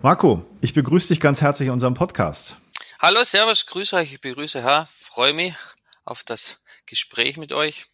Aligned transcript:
Marco, 0.00 0.44
ich 0.60 0.74
begrüße 0.74 1.08
dich 1.08 1.18
ganz 1.18 1.40
herzlich 1.40 1.66
in 1.66 1.72
unserem 1.72 1.94
Podcast. 1.94 2.54
Hallo, 3.00 3.24
Servus, 3.24 3.66
grüße 3.66 3.96
euch, 3.96 4.12
ich 4.12 4.20
begrüße 4.20 4.62
Herr, 4.62 4.86
freue 4.92 5.32
mich 5.32 5.54
auf 6.04 6.22
das 6.22 6.60
Gespräch 6.86 7.36
mit 7.36 7.52
euch. 7.52 7.86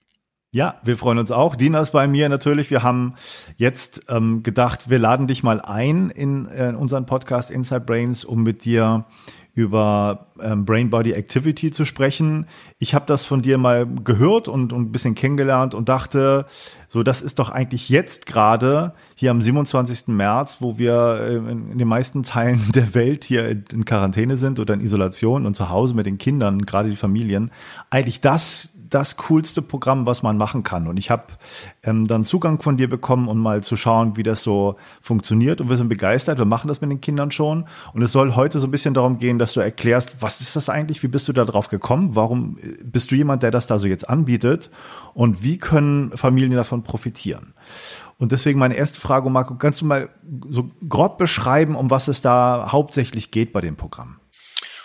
Ja, 0.50 0.78
wir 0.82 0.98
freuen 0.98 1.16
uns 1.16 1.30
auch. 1.30 1.56
Dina 1.56 1.80
ist 1.80 1.92
bei 1.92 2.06
mir 2.06 2.28
natürlich. 2.28 2.68
Wir 2.70 2.82
haben 2.82 3.14
jetzt 3.56 4.02
ähm, 4.10 4.42
gedacht, 4.42 4.90
wir 4.90 4.98
laden 4.98 5.28
dich 5.28 5.42
mal 5.42 5.62
ein 5.62 6.10
in, 6.10 6.46
äh, 6.46 6.68
in 6.68 6.76
unseren 6.76 7.06
Podcast 7.06 7.50
Inside 7.50 7.86
Brains, 7.86 8.22
um 8.22 8.42
mit 8.42 8.66
dir 8.66 9.06
über 9.54 10.26
ähm, 10.40 10.64
Brain 10.64 10.90
Body 10.90 11.12
Activity 11.12 11.70
zu 11.70 11.84
sprechen. 11.84 12.46
Ich 12.80 12.92
habe 12.92 13.06
das 13.06 13.24
von 13.24 13.40
dir 13.40 13.56
mal 13.56 13.86
gehört 13.86 14.48
und, 14.48 14.72
und 14.72 14.88
ein 14.88 14.92
bisschen 14.92 15.14
kennengelernt 15.14 15.74
und 15.74 15.88
dachte, 15.88 16.46
so 16.88 17.04
das 17.04 17.22
ist 17.22 17.38
doch 17.38 17.50
eigentlich 17.50 17.88
jetzt 17.88 18.26
gerade 18.26 18.94
hier 19.14 19.30
am 19.30 19.40
27. 19.40 20.08
März, 20.08 20.56
wo 20.58 20.76
wir 20.76 21.20
äh, 21.20 21.36
in, 21.36 21.70
in 21.70 21.78
den 21.78 21.88
meisten 21.88 22.24
Teilen 22.24 22.60
der 22.74 22.94
Welt 22.94 23.22
hier 23.22 23.48
in 23.48 23.84
Quarantäne 23.84 24.38
sind 24.38 24.58
oder 24.58 24.74
in 24.74 24.80
Isolation 24.80 25.46
und 25.46 25.54
zu 25.54 25.70
Hause 25.70 25.94
mit 25.94 26.06
den 26.06 26.18
Kindern, 26.18 26.58
gerade 26.66 26.90
die 26.90 26.96
Familien, 26.96 27.52
eigentlich 27.90 28.20
das 28.20 28.73
das 28.94 29.16
coolste 29.16 29.60
Programm, 29.60 30.06
was 30.06 30.22
man 30.22 30.36
machen 30.36 30.62
kann. 30.62 30.86
Und 30.86 30.96
ich 30.98 31.10
habe 31.10 31.24
ähm, 31.82 32.06
dann 32.06 32.22
Zugang 32.22 32.62
von 32.62 32.76
dir 32.76 32.88
bekommen, 32.88 33.26
um 33.26 33.38
mal 33.40 33.62
zu 33.62 33.76
schauen, 33.76 34.16
wie 34.16 34.22
das 34.22 34.42
so 34.42 34.76
funktioniert. 35.02 35.60
Und 35.60 35.68
wir 35.68 35.76
sind 35.76 35.88
begeistert. 35.88 36.38
Wir 36.38 36.44
machen 36.44 36.68
das 36.68 36.80
mit 36.80 36.90
den 36.90 37.00
Kindern 37.00 37.32
schon. 37.32 37.66
Und 37.92 38.02
es 38.02 38.12
soll 38.12 38.36
heute 38.36 38.60
so 38.60 38.68
ein 38.68 38.70
bisschen 38.70 38.94
darum 38.94 39.18
gehen, 39.18 39.40
dass 39.40 39.52
du 39.52 39.60
erklärst, 39.60 40.22
was 40.22 40.40
ist 40.40 40.54
das 40.54 40.68
eigentlich? 40.68 41.02
Wie 41.02 41.08
bist 41.08 41.26
du 41.26 41.32
da 41.32 41.44
drauf 41.44 41.68
gekommen? 41.68 42.14
Warum 42.14 42.58
äh, 42.58 42.76
bist 42.84 43.10
du 43.10 43.16
jemand, 43.16 43.42
der 43.42 43.50
das 43.50 43.66
da 43.66 43.78
so 43.78 43.88
jetzt 43.88 44.08
anbietet? 44.08 44.70
Und 45.12 45.42
wie 45.42 45.58
können 45.58 46.16
Familien 46.16 46.52
davon 46.52 46.84
profitieren? 46.84 47.54
Und 48.18 48.30
deswegen 48.30 48.60
meine 48.60 48.74
erste 48.74 49.00
Frage, 49.00 49.28
Marco, 49.28 49.56
kannst 49.56 49.80
du 49.80 49.86
mal 49.86 50.08
so 50.50 50.70
grob 50.88 51.18
beschreiben, 51.18 51.74
um 51.74 51.90
was 51.90 52.06
es 52.06 52.20
da 52.20 52.68
hauptsächlich 52.70 53.32
geht 53.32 53.52
bei 53.52 53.60
dem 53.60 53.74
Programm? 53.74 54.20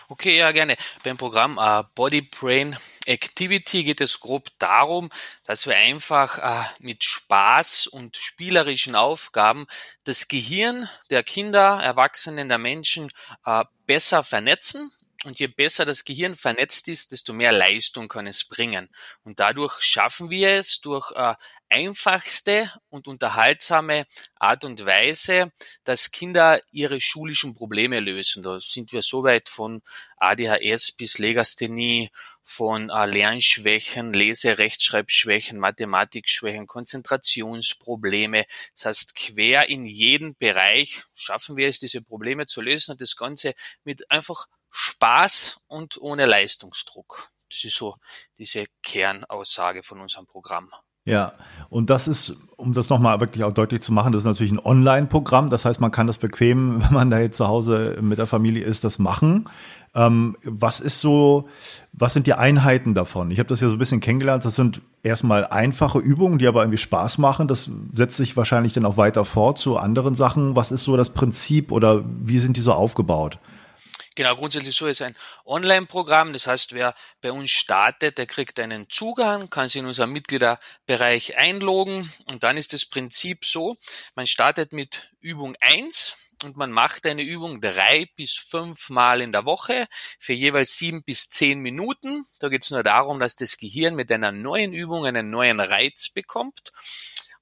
Okay, 0.07 0.40
ja, 0.40 0.52
gerne. 0.52 0.76
Beim 1.04 1.18
Programm 1.18 1.60
uh, 1.60 1.84
Body 1.93 2.21
Brain 2.24 2.76
Activity 3.10 3.84
geht 3.84 4.02
es 4.02 4.20
grob 4.20 4.49
darum, 4.60 5.10
dass 5.43 5.65
wir 5.65 5.76
einfach 5.76 6.38
äh, 6.38 6.63
mit 6.79 7.04
Spaß 7.04 7.88
und 7.88 8.15
spielerischen 8.18 8.96
Aufgaben 8.96 9.65
das 10.04 10.27
Gehirn 10.27 10.88
der 11.10 11.24
Kinder, 11.24 11.82
Erwachsenen, 11.82 12.49
der 12.49 12.60
Menschen 12.60 13.10
äh, 13.46 13.65
besser 13.87 14.24
vernetzen. 14.24 14.91
Und 15.26 15.37
je 15.37 15.48
besser 15.48 15.84
das 15.84 16.05
Gehirn 16.05 16.37
vernetzt 16.37 16.87
ist, 16.87 17.12
desto 17.12 17.34
mehr 17.34 17.52
Leistung 17.52 18.07
kann 18.07 18.26
es 18.26 18.46
bringen. 18.46 18.87
Und 19.24 19.41
dadurch 19.41 19.82
schaffen 19.82 20.30
wir 20.30 20.52
es 20.52 20.80
durch 20.80 21.12
äh, 21.12 21.34
einfachste 21.68 22.71
und 22.90 23.07
unterhaltsame 23.07 24.05
Art 24.35 24.63
und 24.63 24.85
Weise, 24.85 25.52
dass 25.84 26.12
Kinder 26.12 26.62
ihre 26.71 27.02
schulischen 27.02 27.54
Probleme 27.54 27.99
lösen. 27.99 28.43
Da 28.43 28.60
sind 28.62 28.93
wir 28.93 29.02
so 29.02 29.24
weit 29.24 29.49
von 29.49 29.82
ADHS 30.18 30.93
bis 30.93 31.18
Legasthenie, 31.18 32.12
von 32.50 32.90
äh, 32.90 33.05
Lernschwächen, 33.05 34.12
Lese-, 34.12 34.58
Rechtschreibschwächen, 34.58 35.60
Mathematikschwächen, 35.60 36.66
Konzentrationsprobleme. 36.66 38.46
Das 38.74 38.86
heißt, 38.86 39.16
quer 39.16 39.70
in 39.70 39.86
jeden 39.86 40.36
Bereich 40.36 41.04
schaffen 41.14 41.58
wir 41.58 41.68
es, 41.68 41.77
diese 41.77 42.02
Probleme 42.02 42.48
zu 42.48 42.62
lösen 42.62 42.94
und 42.94 43.02
das 43.02 43.16
Ganze 43.16 43.54
mit 43.84 44.10
einfach 44.10 44.48
Spaß 44.72 45.60
und 45.68 46.02
ohne 46.02 46.26
Leistungsdruck. 46.26 47.32
Das 47.52 47.64
ist 47.64 47.76
so 47.76 47.98
diese 48.40 48.66
Kernaussage 48.82 49.84
von 49.84 50.02
unserem 50.02 50.26
Programm. 50.26 50.72
Ja, 51.10 51.34
und 51.70 51.90
das 51.90 52.07
ist, 52.07 52.35
um 52.57 52.74
das 52.74 52.90
nochmal 52.90 53.20
wirklich 53.20 53.43
auch 53.43 53.54
deutlich 53.54 53.82
zu 53.82 53.93
machen, 53.93 54.12
das 54.12 54.21
ist 54.21 54.26
natürlich 54.26 54.52
ein 54.52 54.60
Online-Programm. 54.60 55.49
Das 55.49 55.65
heißt, 55.65 55.79
man 55.79 55.91
kann 55.91 56.07
das 56.07 56.18
bequem, 56.18 56.82
wenn 56.84 56.93
man 56.93 57.12
da 57.12 57.20
jetzt 57.20 57.38
zu 57.38 57.48
Hause 57.48 57.98
mit 58.02 58.18
der 58.18 58.27
Familie 58.27 58.63
ist, 58.63 58.84
das 58.84 58.99
machen. 58.99 59.48
Ähm, 59.96 60.35
was 60.43 60.80
ist 60.80 60.99
so, 60.99 61.48
was 61.93 62.13
sind 62.13 62.27
die 62.27 62.34
Einheiten 62.34 62.93
davon? 62.93 63.32
Ich 63.32 63.40
habe 63.40 63.49
das 63.49 63.62
ja 63.62 63.70
so 63.70 63.76
ein 63.76 63.80
bisschen 63.80 64.02
kennengelernt. 64.02 64.46
Das 64.46 64.56
sind 64.56 64.81
erstmal 65.03 65.46
einfache 65.46 66.00
Übungen, 66.00 66.38
die 66.38 66.47
aber 66.47 66.62
irgendwie 66.62 66.78
Spaß 66.78 67.18
machen. 67.18 67.47
Das 67.47 67.70
setzt 67.94 68.18
sich 68.18 68.38
wahrscheinlich 68.38 68.74
dann 68.74 68.86
auch 68.86 68.97
weiter 68.97 69.26
fort 69.26 69.58
zu 69.58 69.78
anderen 69.78 70.16
Sachen. 70.16 70.56
Was 70.56 70.72
ist 70.72 70.84
so 70.84 70.97
das 70.97 71.09
Prinzip 71.09 71.72
oder 71.72 72.03
wie 72.24 72.38
sind 72.38 72.58
die 72.58 72.62
so 72.62 72.74
aufgebaut? 72.74 73.40
Genau, 74.19 74.35
grundsätzlich 74.35 74.75
so 74.75 74.85
ist 74.85 75.02
ein 75.02 75.16
Online-Programm. 75.46 76.34
Das 76.34 76.46
heißt, 76.46 76.74
wer 76.74 76.94
bei 77.22 77.31
uns 77.31 77.52
startet, 77.52 78.18
der 78.18 78.25
kriegt 78.25 78.59
einen 78.59 78.90
Zugang, 78.90 79.50
kann 79.50 79.69
sich 79.69 79.80
in 79.80 79.85
unserem 79.85 80.12
Mitgliederbereich 80.12 81.38
einloggen 81.38 82.12
und 82.25 82.44
dann 82.44 82.58
ist 82.58 82.74
das 82.74 82.85
Prinzip 82.85 83.46
so, 83.46 83.78
man 84.16 84.28
startet 84.28 84.74
mit 84.74 85.09
Übung 85.22 85.56
eins 85.62 86.18
und 86.44 86.58
man 86.58 86.69
macht 86.69 87.06
eine 87.06 87.22
Übung 87.22 87.62
drei 87.62 88.09
bis 88.18 88.34
fünf 88.34 88.90
Mal 88.90 89.22
in 89.22 89.31
der 89.31 89.46
Woche 89.46 89.88
für 90.19 90.34
jeweils 90.34 90.78
sieben 90.78 91.02
bis 91.02 91.29
zehn 91.29 91.62
Minuten. 91.62 92.25
Da 92.40 92.50
geht 92.50 92.66
es 92.66 92.72
nur 92.72 92.84
darum, 92.84 93.22
dass 93.22 93.38
das 93.38 93.56
Gehirn 93.56 93.96
mit 93.96 94.12
einer 94.12 94.34
neuen 94.34 94.74
Übung 94.74 95.06
einen 95.06 95.29
neuen 95.29 95.62
Reiz 95.62 96.09
bekommt. 96.09 96.74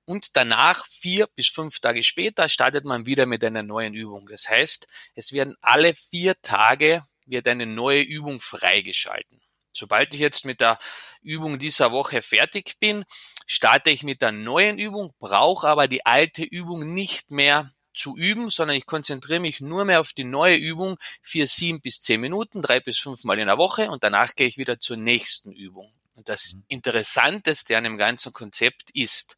Und 0.07 0.38
danach, 0.38 0.88
vier 0.88 1.28
bis 1.35 1.50
fünf 1.50 1.81
Tage 1.81 2.01
später, 2.01 2.47
startet 2.47 2.85
man 2.85 3.06
wieder 3.06 3.25
mit 3.25 3.44
einer 3.44 3.62
neuen 3.62 3.94
Übung. 3.94 4.25
Das 4.29 4.47
heißt, 4.47 4.88
es 5.16 5.34
werden 5.34 5.57
alle 5.59 5.94
vier 5.94 6.41
Tage 6.41 7.03
wird 7.25 7.45
eine 7.45 7.66
neue 7.66 8.03
Übung 8.03 8.40
freigeschalten. 8.40 9.41
Sobald 9.73 10.13
ich 10.13 10.22
jetzt 10.22 10.46
mit 10.46 10.62
der 10.62 10.79
Übung 11.22 11.59
dieser 11.59 11.91
Woche 11.91 12.22
fertig 12.22 12.78
bin, 12.79 13.03
starte 13.46 13.90
ich 13.90 14.03
mit 14.03 14.22
der 14.22 14.31
neuen 14.31 14.79
Übung, 14.79 15.13
brauche 15.19 15.67
aber 15.67 15.90
die 15.90 16.06
alte 16.06 16.44
Übung 16.44 16.94
nicht 16.94 17.29
mehr 17.29 17.69
zu 17.94 18.16
üben, 18.16 18.50
sondern 18.50 18.78
ich 18.78 18.85
konzentriere 18.85 19.41
mich 19.41 19.59
nur 19.59 19.84
mehr 19.84 20.00
auf 20.00 20.13
die 20.13 20.23
neue 20.23 20.56
Übung 20.56 20.97
für 21.22 21.46
sieben 21.47 21.81
bis 21.81 22.00
zehn 22.00 22.22
Minuten, 22.22 22.62
drei 22.62 22.79
bis 22.79 22.97
fünf 22.97 23.25
Mal 23.25 23.40
in 23.40 23.47
der 23.47 23.57
Woche 23.57 23.91
und 23.91 24.06
danach 24.06 24.35
gehe 24.35 24.47
ich 24.47 24.57
wieder 24.57 24.79
zur 24.79 24.96
nächsten 24.96 25.51
Übung. 25.51 25.97
Und 26.17 26.28
das 26.28 26.53
mhm. 26.53 26.66
Interessanteste 26.67 27.78
an 27.78 27.85
dem 27.85 27.97
ganzen 27.97 28.33
Konzept 28.33 28.89
ist, 28.91 29.38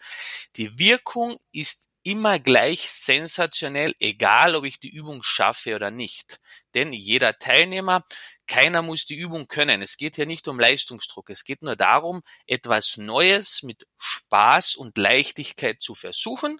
die 0.56 0.79
Wirkung 0.79 1.38
ist 1.51 1.88
immer 2.01 2.40
gleich 2.40 2.90
sensationell, 2.90 3.94
egal 4.00 4.56
ob 4.56 4.63
ich 4.63 4.79
die 4.79 4.90
Übung 4.90 5.22
schaffe 5.22 5.75
oder 5.75 5.91
nicht. 5.91 6.40
Denn 6.73 6.94
jeder 6.94 7.38
Teilnehmer, 7.38 8.06
keiner 8.47 8.81
muss 8.81 9.06
die 9.06 9.17
Übung 9.17 9.47
können. 9.47 9.81
Es 9.81 9.97
geht 9.97 10.16
hier 10.16 10.25
nicht 10.25 10.47
um 10.47 10.59
Leistungsdruck. 10.59 11.29
Es 11.29 11.44
geht 11.44 11.62
nur 11.62 11.75
darum, 11.75 12.23
etwas 12.47 12.97
Neues 12.97 13.61
mit 13.61 13.85
Spaß 13.97 14.75
und 14.75 14.97
Leichtigkeit 14.97 15.81
zu 15.81 15.94
versuchen 15.94 16.59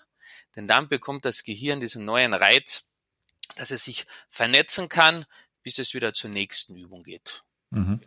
denn 0.56 0.68
dann 0.68 0.88
bekommt 0.88 1.26
das 1.26 1.44
Gehirn 1.44 1.80
diesen 1.80 2.06
neuen 2.06 2.34
Reiz, 2.34 2.90
dass 3.56 3.72
es 3.72 3.84
sich 3.84 4.06
vernetzen 4.28 4.90
kann, 4.90 5.26
bis 5.64 5.80
es 5.80 5.94
wieder 5.94 6.14
zur 6.14 6.30
nächsten 6.30 6.78
Übung 6.78 7.04
geht. 7.04 7.44
Mhm. 7.72 8.02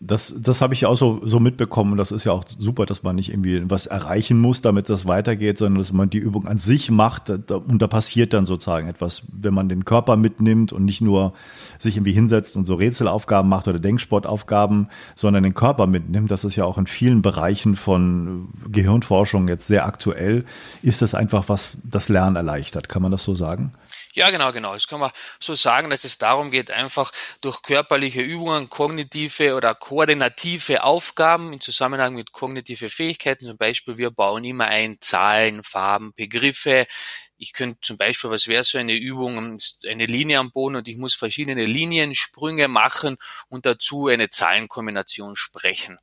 Das, 0.00 0.32
das 0.38 0.60
habe 0.60 0.74
ich 0.74 0.86
auch 0.86 0.94
so, 0.94 1.20
so 1.24 1.40
mitbekommen. 1.40 1.96
Das 1.96 2.12
ist 2.12 2.22
ja 2.22 2.30
auch 2.30 2.44
super, 2.46 2.86
dass 2.86 3.02
man 3.02 3.16
nicht 3.16 3.30
irgendwie 3.30 3.68
was 3.68 3.86
erreichen 3.86 4.38
muss, 4.38 4.62
damit 4.62 4.88
das 4.88 5.08
weitergeht, 5.08 5.58
sondern 5.58 5.78
dass 5.78 5.92
man 5.92 6.08
die 6.08 6.18
Übung 6.18 6.46
an 6.46 6.58
sich 6.58 6.88
macht. 6.92 7.30
Und 7.30 7.82
da 7.82 7.88
passiert 7.88 8.32
dann 8.32 8.46
sozusagen 8.46 8.86
etwas, 8.86 9.24
wenn 9.32 9.54
man 9.54 9.68
den 9.68 9.84
Körper 9.84 10.16
mitnimmt 10.16 10.72
und 10.72 10.84
nicht 10.84 11.00
nur 11.00 11.32
sich 11.80 11.96
irgendwie 11.96 12.12
hinsetzt 12.12 12.56
und 12.56 12.64
so 12.64 12.76
Rätselaufgaben 12.76 13.48
macht 13.50 13.66
oder 13.66 13.80
Denksportaufgaben, 13.80 14.88
sondern 15.16 15.42
den 15.42 15.54
Körper 15.54 15.88
mitnimmt. 15.88 16.30
Das 16.30 16.44
ist 16.44 16.54
ja 16.54 16.64
auch 16.64 16.78
in 16.78 16.86
vielen 16.86 17.20
Bereichen 17.20 17.74
von 17.74 18.50
Gehirnforschung 18.68 19.48
jetzt 19.48 19.66
sehr 19.66 19.84
aktuell. 19.84 20.44
Ist 20.80 21.02
das 21.02 21.16
einfach, 21.16 21.48
was 21.48 21.78
das 21.82 22.08
Lernen 22.08 22.36
erleichtert? 22.36 22.88
Kann 22.88 23.02
man 23.02 23.10
das 23.10 23.24
so 23.24 23.34
sagen? 23.34 23.72
Ja, 24.18 24.30
genau, 24.30 24.50
genau. 24.52 24.74
Das 24.74 24.88
kann 24.88 24.98
man 24.98 25.12
so 25.38 25.54
sagen, 25.54 25.90
dass 25.90 26.02
es 26.02 26.18
darum 26.18 26.50
geht, 26.50 26.72
einfach 26.72 27.12
durch 27.40 27.62
körperliche 27.62 28.20
Übungen 28.20 28.68
kognitive 28.68 29.54
oder 29.54 29.76
koordinative 29.76 30.82
Aufgaben 30.82 31.52
im 31.52 31.60
Zusammenhang 31.60 32.16
mit 32.16 32.32
kognitive 32.32 32.90
Fähigkeiten, 32.90 33.44
zum 33.46 33.56
Beispiel 33.56 33.96
wir 33.96 34.10
bauen 34.10 34.42
immer 34.42 34.66
ein 34.66 34.96
Zahlen, 35.00 35.62
Farben, 35.62 36.14
Begriffe. 36.16 36.88
Ich 37.36 37.52
könnte 37.52 37.78
zum 37.80 37.96
Beispiel, 37.96 38.28
was 38.30 38.48
wäre 38.48 38.64
so 38.64 38.78
eine 38.78 38.94
Übung, 38.94 39.56
eine 39.88 40.06
Linie 40.06 40.40
am 40.40 40.50
Boden 40.50 40.74
und 40.74 40.88
ich 40.88 40.96
muss 40.96 41.14
verschiedene 41.14 41.64
Liniensprünge 41.64 42.66
machen 42.66 43.18
und 43.48 43.66
dazu 43.66 44.08
eine 44.08 44.30
Zahlenkombination 44.30 45.36
sprechen. 45.36 45.96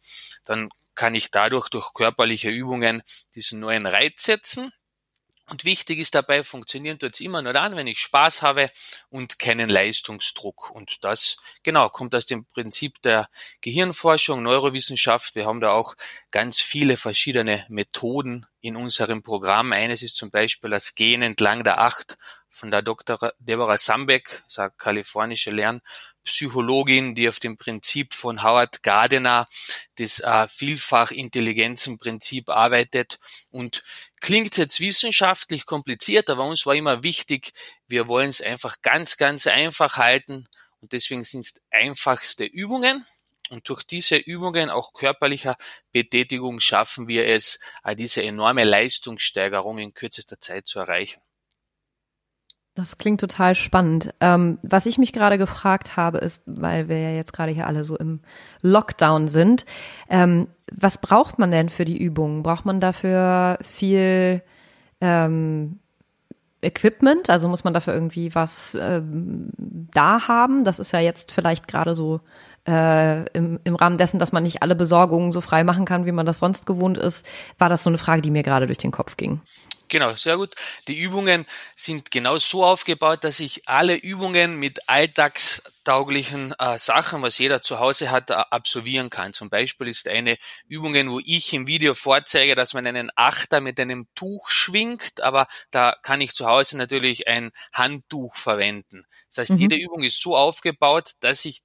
Dann 0.45 0.69
kann 0.94 1.16
ich 1.16 1.31
dadurch 1.31 1.68
durch 1.68 1.94
körperliche 1.94 2.50
Übungen 2.50 3.04
diesen 3.36 3.60
neuen 3.60 3.86
Reiz 3.86 4.24
setzen 4.24 4.72
und 5.47 5.63
wichtig 5.63 6.00
ist 6.00 6.15
dabei, 6.15 6.44
funktionieren 6.44 6.97
tut 6.97 7.13
es 7.13 7.19
immer 7.19 7.42
nur 7.42 7.53
dann, 7.53 7.75
wenn 7.75 7.86
ich 7.86 8.00
Spaß 8.00 8.42
habe 8.42 8.69
und 9.09 9.38
keinen 9.38 9.69
Leistungsdruck. 9.69 10.71
Und 10.71 11.03
das, 11.03 11.38
genau, 11.62 11.89
kommt 11.89 12.15
aus 12.15 12.25
dem 12.25 12.45
Prinzip 12.45 13.00
der 13.03 13.30
Gehirnforschung, 13.62 14.42
Neurowissenschaft. 14.42 15.36
Wir 15.36 15.45
haben 15.45 15.62
da 15.62 15.71
auch 15.71 15.95
ganz 16.31 16.62
viele 16.62 16.97
verschiedene 16.97 17.63
Methoden 17.69 18.47
in 18.62 18.75
unserem 18.75 19.21
Programm. 19.21 19.71
Eines 19.71 20.01
ist 20.01 20.18
zum 20.18 20.31
Beispiel 20.31 20.71
das 20.71 20.95
Gehen 20.95 21.21
entlang 21.21 21.63
der 21.63 21.80
Acht 21.80 22.18
von 22.50 22.71
der 22.71 22.81
Dr. 22.81 23.33
Deborah 23.38 23.77
Sambeck, 23.77 24.44
eine 24.57 24.71
kalifornische 24.71 25.51
Lern- 25.51 25.81
Psychologin, 26.25 27.15
die 27.15 27.30
auf 27.30 27.39
dem 27.39 27.57
Prinzip 27.57 28.13
von 28.13 28.44
Howard 28.44 28.83
Gardner, 28.83 29.48
das 29.98 30.19
äh, 30.19 30.48
Vielfach-Intelligenzen-Prinzip 30.48 32.50
arbeitet 32.50 33.19
und 33.51 33.83
klingt 34.25 34.57
jetzt 34.57 34.80
wissenschaftlich 34.80 35.68
kompliziert, 35.68 36.31
aber 36.31 36.45
uns 36.45 36.66
war 36.66 36.74
immer 36.74 37.04
wichtig, 37.04 37.51
wir 37.88 38.07
wollen 38.07 38.30
es 38.30 38.42
einfach 38.42 38.81
ganz, 38.81 39.18
ganz 39.18 39.45
einfach 39.45 39.98
halten 39.98 40.48
und 40.81 40.94
deswegen 40.94 41.24
sind 41.24 41.42
es 41.42 41.62
einfachste 41.69 42.44
Übungen. 42.44 43.06
Und 43.51 43.69
durch 43.69 43.83
diese 43.83 44.16
Übungen 44.16 44.72
auch 44.72 44.94
körperlicher 44.94 45.56
Betätigung 45.92 46.60
schaffen 46.60 47.07
wir 47.07 47.27
es, 47.27 47.60
diese 47.95 48.24
enorme 48.24 48.63
Leistungssteigerung 48.63 49.77
in 49.77 49.94
kürzester 49.94 50.39
Zeit 50.39 50.66
zu 50.66 50.80
erreichen. 50.80 51.22
Das 52.75 52.98
klingt 52.98 53.22
total 53.22 53.56
spannend. 53.56 54.13
Ähm, 54.19 54.60
was 54.62 54.86
ich 54.86 54.98
mich 54.98 55.13
gerade 55.13 55.38
gefragt 55.38 55.95
habe, 55.95 56.18
ist, 56.18 56.44
weil 56.45 56.89
wir 56.89 57.00
ja 57.00 57.12
jetzt 57.12 57.31
gerade 57.31 57.54
hier 57.54 57.68
alle 57.68 57.86
so 57.86 57.98
im 57.98 58.19
Lockdown 58.62 59.30
sind, 59.30 59.66
ähm, 60.10 60.48
was 60.72 60.98
braucht 60.98 61.39
man 61.39 61.51
denn 61.51 61.69
für 61.69 61.86
die 61.86 61.98
Übungen? 61.98 62.44
Braucht 62.44 62.66
man 62.66 62.81
dafür 62.81 63.57
viel 63.63 64.42
ähm, 65.00 65.80
Equipment? 66.62 67.30
Also 67.30 67.48
muss 67.48 67.63
man 67.63 67.74
dafür 67.74 67.94
irgendwie 67.94 68.36
was 68.36 68.77
ähm, 68.80 69.51
da 69.94 70.27
haben? 70.27 70.66
Das 70.66 70.80
ist 70.80 70.92
ja 70.92 71.00
jetzt 71.00 71.31
vielleicht 71.31 71.69
gerade 71.69 71.95
so 71.95 72.19
äh, 72.68 73.25
im, 73.30 73.57
im 73.63 73.75
Rahmen 73.75 73.98
dessen, 73.98 74.19
dass 74.19 74.33
man 74.33 74.44
nicht 74.44 74.63
alle 74.63 74.75
Besorgungen 74.75 75.31
so 75.31 75.39
frei 75.39 75.63
machen 75.63 75.86
kann, 75.86 76.06
wie 76.06 76.12
man 76.12 76.25
das 76.25 76.39
sonst 76.39 76.66
gewohnt 76.66 76.98
ist, 76.98 77.25
war 77.57 77.69
das 77.69 77.83
so 77.83 77.89
eine 77.89 78.00
Frage, 78.00 78.22
die 78.22 78.31
mir 78.31 78.44
gerade 78.44 78.66
durch 78.66 78.80
den 78.80 78.92
Kopf 78.92 79.16
ging. 79.16 79.39
Genau, 79.88 80.14
sehr 80.16 80.38
gut. 80.38 80.50
Die 80.88 81.00
Übungen 81.00 81.46
sind 81.76 82.10
genau 82.10 82.38
so 82.38 82.66
aufgebaut, 82.66 83.24
dass 83.24 83.40
ich 83.40 83.68
alle 83.68 83.96
Übungen 83.96 84.58
mit 84.58 84.90
alltagstauglichen 84.90 86.54
äh, 86.58 86.80
Sachen, 86.80 87.22
was 87.22 87.38
jeder 87.38 87.62
zu 87.62 87.80
Hause 87.80 88.10
hat, 88.10 88.32
äh, 88.32 88.34
absolvieren 88.34 89.12
kann. 89.12 89.34
Zum 89.34 89.50
Beispiel 89.50 89.88
ist 89.88 90.08
eine 90.08 90.38
Übung, 90.68 90.94
wo 91.10 91.20
ich 91.24 91.54
im 91.54 91.68
Video 91.68 91.94
vorzeige, 91.94 92.56
dass 92.56 92.74
man 92.74 92.88
einen 92.88 93.12
Achter 93.16 93.62
mit 93.62 93.80
einem 93.80 94.08
Tuch 94.16 94.50
schwingt, 94.50 95.22
aber 95.22 95.46
da 95.70 95.96
kann 96.02 96.22
ich 96.22 96.34
zu 96.34 96.48
Hause 96.48 96.78
natürlich 96.78 97.28
ein 97.28 97.52
Handtuch 97.72 98.36
verwenden. 98.36 99.06
Das 99.30 99.38
heißt, 99.38 99.52
mhm. 99.52 99.58
jede 99.58 99.76
Übung 99.76 100.04
ist 100.04 100.20
so 100.20 100.36
aufgebaut, 100.36 101.12
dass 101.20 101.46
ich 101.46 101.62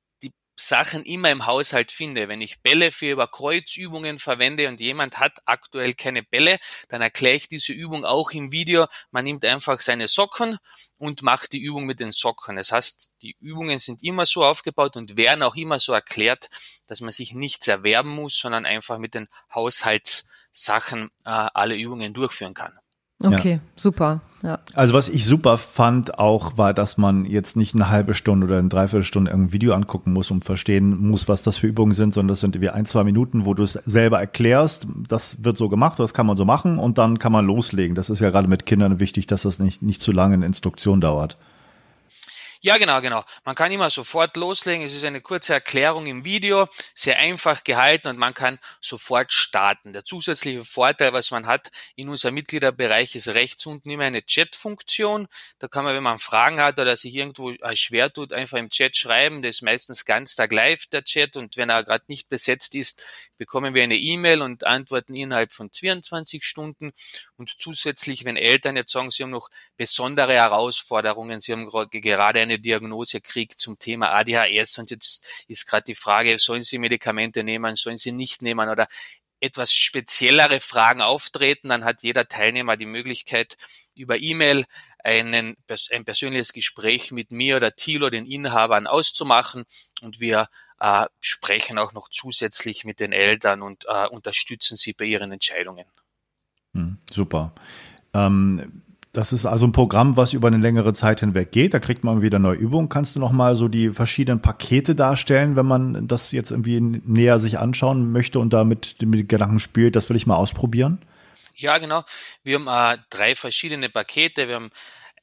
Sachen 0.61 1.05
immer 1.05 1.31
im 1.31 1.47
Haushalt 1.47 1.93
finde. 1.93 2.29
Wenn 2.29 2.41
ich 2.41 2.61
Bälle 2.61 2.93
für 2.93 3.11
Überkreuzübungen 3.11 4.19
verwende 4.19 4.69
und 4.69 4.81
jemand 4.81 5.19
hat 5.19 5.39
aktuell 5.47 5.95
keine 5.95 6.23
Bälle, 6.23 6.59
dann 6.89 7.03
erkläre 7.03 7.37
ich 7.37 7.49
diese 7.49 7.73
Übung 7.73 8.05
auch 8.05 8.31
im 8.31 8.53
Video. 8.53 8.87
Man 9.11 9.25
nimmt 9.25 9.45
einfach 9.45 9.81
seine 9.81 10.09
Socken 10.09 10.59
und 10.99 11.23
macht 11.23 11.53
die 11.53 11.61
Übung 11.61 11.87
mit 11.87 12.01
den 12.01 12.13
Socken. 12.13 12.57
Das 12.57 12.73
heißt, 12.73 13.11
die 13.23 13.37
Übungen 13.41 13.79
sind 13.79 14.03
immer 14.03 14.27
so 14.27 14.45
aufgebaut 14.45 14.97
und 14.97 15.17
werden 15.17 15.43
auch 15.43 15.57
immer 15.57 15.79
so 15.79 15.93
erklärt, 15.93 16.49
dass 16.87 17.01
man 17.01 17.13
sich 17.13 17.33
nichts 17.35 17.67
erwerben 17.69 18.11
muss, 18.11 18.39
sondern 18.39 18.67
einfach 18.67 18.99
mit 18.99 19.15
den 19.15 19.29
Haushaltssachen 19.55 21.11
äh, 21.25 21.31
alle 21.31 21.77
Übungen 21.77 22.15
durchführen 22.15 22.55
kann. 22.55 22.79
Okay, 23.23 23.53
ja. 23.53 23.61
super. 23.77 24.21
Ja. 24.43 24.59
Also 24.75 24.95
was 24.95 25.11
ich 25.11 25.27
super 25.27 25.59
fand 25.59 26.19
auch, 26.19 26.57
war, 26.57 26.73
dass 26.73 26.97
man 26.97 27.27
jetzt 27.27 27.57
nicht 27.57 27.75
eine 27.75 27.91
halbe 27.91 28.15
Stunde 28.15 28.47
oder 28.47 28.59
eine 28.59 28.69
Dreiviertelstunde 28.69 29.31
irgendein 29.31 29.53
Video 29.53 29.75
angucken 29.75 30.15
muss, 30.15 30.31
um 30.31 30.41
verstehen 30.41 30.99
muss, 30.99 31.29
was 31.29 31.43
das 31.43 31.59
für 31.59 31.67
Übungen 31.67 31.93
sind, 31.93 32.15
sondern 32.15 32.29
das 32.29 32.41
sind 32.41 32.59
wie 32.59 32.71
ein, 32.71 32.87
zwei 32.87 33.05
Minuten, 33.05 33.45
wo 33.45 33.53
du 33.53 33.63
es 33.63 33.73
selber 33.73 34.19
erklärst. 34.19 34.87
Das 35.09 35.45
wird 35.45 35.59
so 35.59 35.69
gemacht, 35.69 35.99
das 35.99 36.15
kann 36.15 36.27
man 36.27 36.39
so 36.39 36.47
machen 36.47 36.79
und 36.79 36.97
dann 36.97 37.19
kann 37.19 37.33
man 37.33 37.47
loslegen. 37.47 37.95
Das 37.95 38.09
ist 38.09 38.21
ja 38.21 38.31
gerade 38.31 38.49
mit 38.49 38.65
Kindern 38.65 38.99
wichtig, 38.99 39.27
dass 39.27 39.43
das 39.43 39.59
nicht, 39.59 39.83
nicht 39.83 40.01
zu 40.01 40.13
lange 40.13 40.37
in 40.37 40.43
Instruktion 40.43 41.03
dauert. 41.03 41.37
Ja, 42.63 42.77
genau, 42.77 43.01
genau. 43.01 43.25
Man 43.47 43.55
kann 43.55 43.73
immer 43.73 43.89
sofort 43.89 44.37
loslegen. 44.37 44.85
Es 44.85 44.93
ist 44.93 45.05
eine 45.05 45.23
kurze 45.23 45.55
Erklärung 45.55 46.05
im 46.05 46.27
Video, 46.27 46.69
sehr 46.95 47.19
einfach 47.19 47.65
gehalten 47.65 48.09
und 48.09 48.19
man 48.19 48.35
kann 48.35 48.59
sofort 48.83 49.33
starten. 49.33 49.95
Der 49.95 50.05
zusätzliche 50.05 50.63
Vorteil, 50.63 51.15
was 51.15 51.31
man 51.31 51.47
hat 51.47 51.71
in 51.97 52.11
unserem 52.11 52.35
Mitgliederbereich, 52.35 53.15
ist 53.15 53.29
rechts 53.29 53.65
unten 53.65 53.89
immer 53.89 54.05
eine 54.05 54.23
Chat-Funktion. 54.23 55.27
Da 55.59 55.69
kann 55.69 55.87
man, 55.87 55.95
wenn 55.95 56.03
man 56.03 56.19
Fragen 56.19 56.61
hat 56.61 56.79
oder 56.79 56.99
sich 56.99 57.15
irgendwo 57.15 57.55
schwer 57.73 58.13
tut, 58.13 58.35
einfach 58.35 58.59
im 58.59 58.69
Chat 58.69 58.95
schreiben. 58.95 59.41
Das 59.41 59.57
ist 59.57 59.63
meistens 59.63 60.05
ganz 60.05 60.37
Tag 60.37 60.53
live, 60.53 60.85
der 60.89 61.03
Chat. 61.03 61.39
Und 61.39 61.57
wenn 61.57 61.71
er 61.71 61.83
gerade 61.83 62.05
nicht 62.09 62.29
besetzt 62.29 62.75
ist, 62.75 63.03
bekommen 63.39 63.73
wir 63.73 63.83
eine 63.83 63.97
E-Mail 63.97 64.43
und 64.43 64.65
antworten 64.65 65.15
innerhalb 65.15 65.55
von 65.55 65.71
24 65.73 66.45
Stunden. 66.45 66.93
Und 67.39 67.59
zusätzlich, 67.59 68.27
wenn 68.27 68.37
Eltern 68.37 68.77
jetzt 68.77 68.93
sagen, 68.93 69.11
sie 69.11 69.23
haben 69.23 69.31
noch 69.31 69.49
besondere 69.79 70.35
Herausforderungen, 70.35 71.41
sie 71.41 71.53
haben 71.53 71.67
gerade 71.67 72.41
eine 72.41 72.50
Diagnose 72.59 73.21
kriegt 73.21 73.61
zum 73.61 73.79
Thema 73.79 74.11
ADHS 74.11 74.79
und 74.79 74.91
jetzt 74.91 75.45
ist 75.49 75.67
gerade 75.67 75.85
die 75.85 75.95
Frage, 75.95 76.39
sollen 76.39 76.63
sie 76.63 76.79
Medikamente 76.79 77.45
nehmen, 77.45 77.77
sollen 77.77 77.97
sie 77.97 78.13
nicht 78.13 78.43
nehmen 78.43 78.69
oder 78.69 78.89
etwas 79.41 79.73
speziellere 79.73 80.61
Fragen 80.61 81.01
auftreten, 81.01 81.71
dann 81.71 81.85
hat 81.85 82.03
jeder 82.03 82.29
Teilnehmer 82.29 82.77
die 82.77 82.87
Möglichkeit, 82.87 83.57
über 83.95 84.21
E-Mail 84.21 84.67
ein 85.03 85.57
persönliches 86.05 86.53
Gespräch 86.53 87.11
mit 87.11 87.31
mir 87.31 87.57
oder 87.57 87.75
Thilo, 87.75 88.11
den 88.11 88.27
Inhabern, 88.27 88.87
auszumachen 88.87 89.65
und 90.03 90.21
wir 90.21 90.49
äh, 90.79 91.07
sprechen 91.21 91.79
auch 91.79 91.93
noch 91.93 92.09
zusätzlich 92.11 92.85
mit 92.85 93.01
den 93.01 93.13
Eltern 93.13 93.63
und 93.63 93.87
äh, 93.89 94.07
unterstützen 94.09 94.77
sie 94.77 94.93
bei 94.93 95.07
ihren 95.07 95.33
Entscheidungen. 95.33 95.87
Hm, 96.75 96.99
super. 97.11 97.55
Ähm, 98.13 98.83
das 99.13 99.33
ist 99.33 99.45
also 99.45 99.67
ein 99.67 99.73
Programm, 99.73 100.17
was 100.17 100.33
über 100.33 100.49
eine 100.49 100.59
längere 100.59 100.93
Zeit 100.93 101.21
hinweg 101.21 101.51
geht. 101.51 101.75
Da 101.75 101.81
kriegt 101.81 102.05
man 102.05 102.23
wieder 102.23 102.39
neue 102.39 102.57
Übungen. 102.57 102.89
Kannst 102.89 103.17
du 103.17 103.21
noch 103.21 103.33
mal 103.33 103.57
so 103.57 103.67
die 103.67 103.91
verschiedenen 103.91 104.41
Pakete 104.41 104.95
darstellen, 104.95 105.57
wenn 105.57 105.67
man 105.67 106.07
das 106.07 106.31
jetzt 106.31 106.53
irgendwie 106.53 106.81
näher 106.81 107.41
sich 107.41 107.59
anschauen 107.59 108.13
möchte 108.13 108.39
und 108.39 108.53
damit 108.53 108.97
mit 109.03 109.29
Gedanken 109.29 109.59
spielt, 109.59 109.97
das 109.97 110.09
will 110.09 110.17
ich 110.17 110.27
mal 110.27 110.37
ausprobieren? 110.37 111.05
Ja, 111.57 111.79
genau. 111.79 112.05
Wir 112.45 112.59
haben 112.59 112.69
äh, 112.69 112.99
drei 113.11 113.35
verschiedene 113.35 113.89
Pakete. 113.89 114.47
Wir 114.47 114.55
haben 114.55 114.71